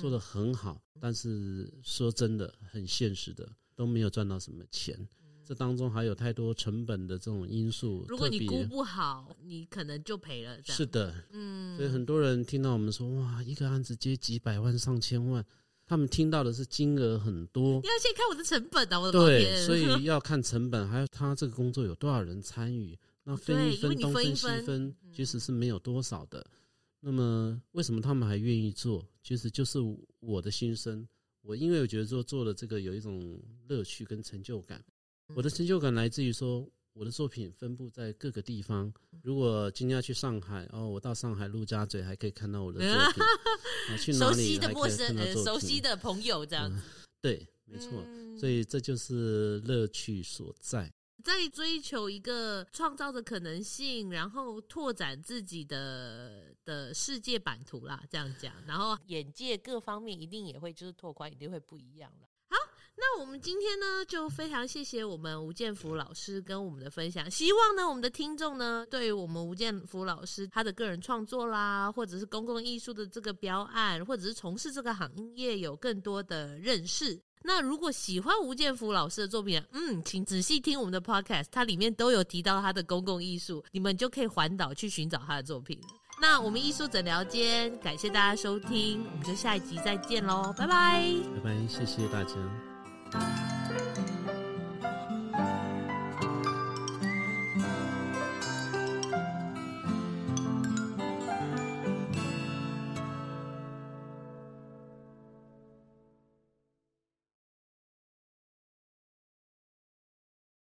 [0.00, 3.48] 做的很好，但是说真的，很现实的。
[3.74, 5.08] 都没有赚到什么钱，嗯、
[5.44, 8.04] 这当中还有太多成本的这种因素。
[8.08, 10.56] 如果你估不好，你可能就赔了。
[10.64, 15.44] 是的，嗯，所以很多人听到我们说哇，一个案子接几百万、上千万，
[15.84, 17.80] 他们听到的是金额很多。
[17.80, 26.40] 你要先看我的成本啊，我的对，所以要看成本，还有他这个工作有多少人参与，那分一分，东分西分，其实是没有多少的。
[26.40, 26.58] 嗯、
[27.00, 29.04] 那么为什么他们还愿意做？
[29.22, 29.78] 其实就是
[30.20, 31.06] 我的心声。
[31.44, 33.36] 我因为我觉得说做了这个有一种
[33.66, 34.80] 乐趣跟成就感，
[35.34, 38.92] 我的成就感来自于说我的作品分布在各个地方。
[39.22, 43.22] 如果今天要去上海，哦，我到上海陆家嘴还可以看到我的作品。
[43.88, 45.18] 啊，去哪里还可以看到作品？
[45.18, 46.82] 呃，熟悉的朋友这样子。
[47.20, 48.04] 对，没错，
[48.38, 50.92] 所以这就是乐趣所在。
[51.24, 62.28] 在追求一个创造的可能性，然后拓展自己的的世界版图啦，这样讲，然后眼界各方面一定也会就是拓宽，一定会不一样了。
[63.04, 67.28] 那我们今天呢，就非常谢谢我们吴建福老师跟我们的分享。
[67.28, 77.20] 希望呢，我们的听众呢，对于我们吴建福老师他的个人创作啦，或者是公共艺术的这个标案，或者是从事这个行业有更多的认识。
[77.42, 85.76] 那如果喜欢吴建福老师的作品，嗯，请仔细听我们的 podcast，它里面都有提到他的公共艺术，你们就可以环岛去寻找他的作品。
[86.20, 92.71] 那我们艺术诊聊间，感谢大家收听，我们就下一集再见喽，拜拜，拜拜，谢谢大家。
[93.14, 94.31] Música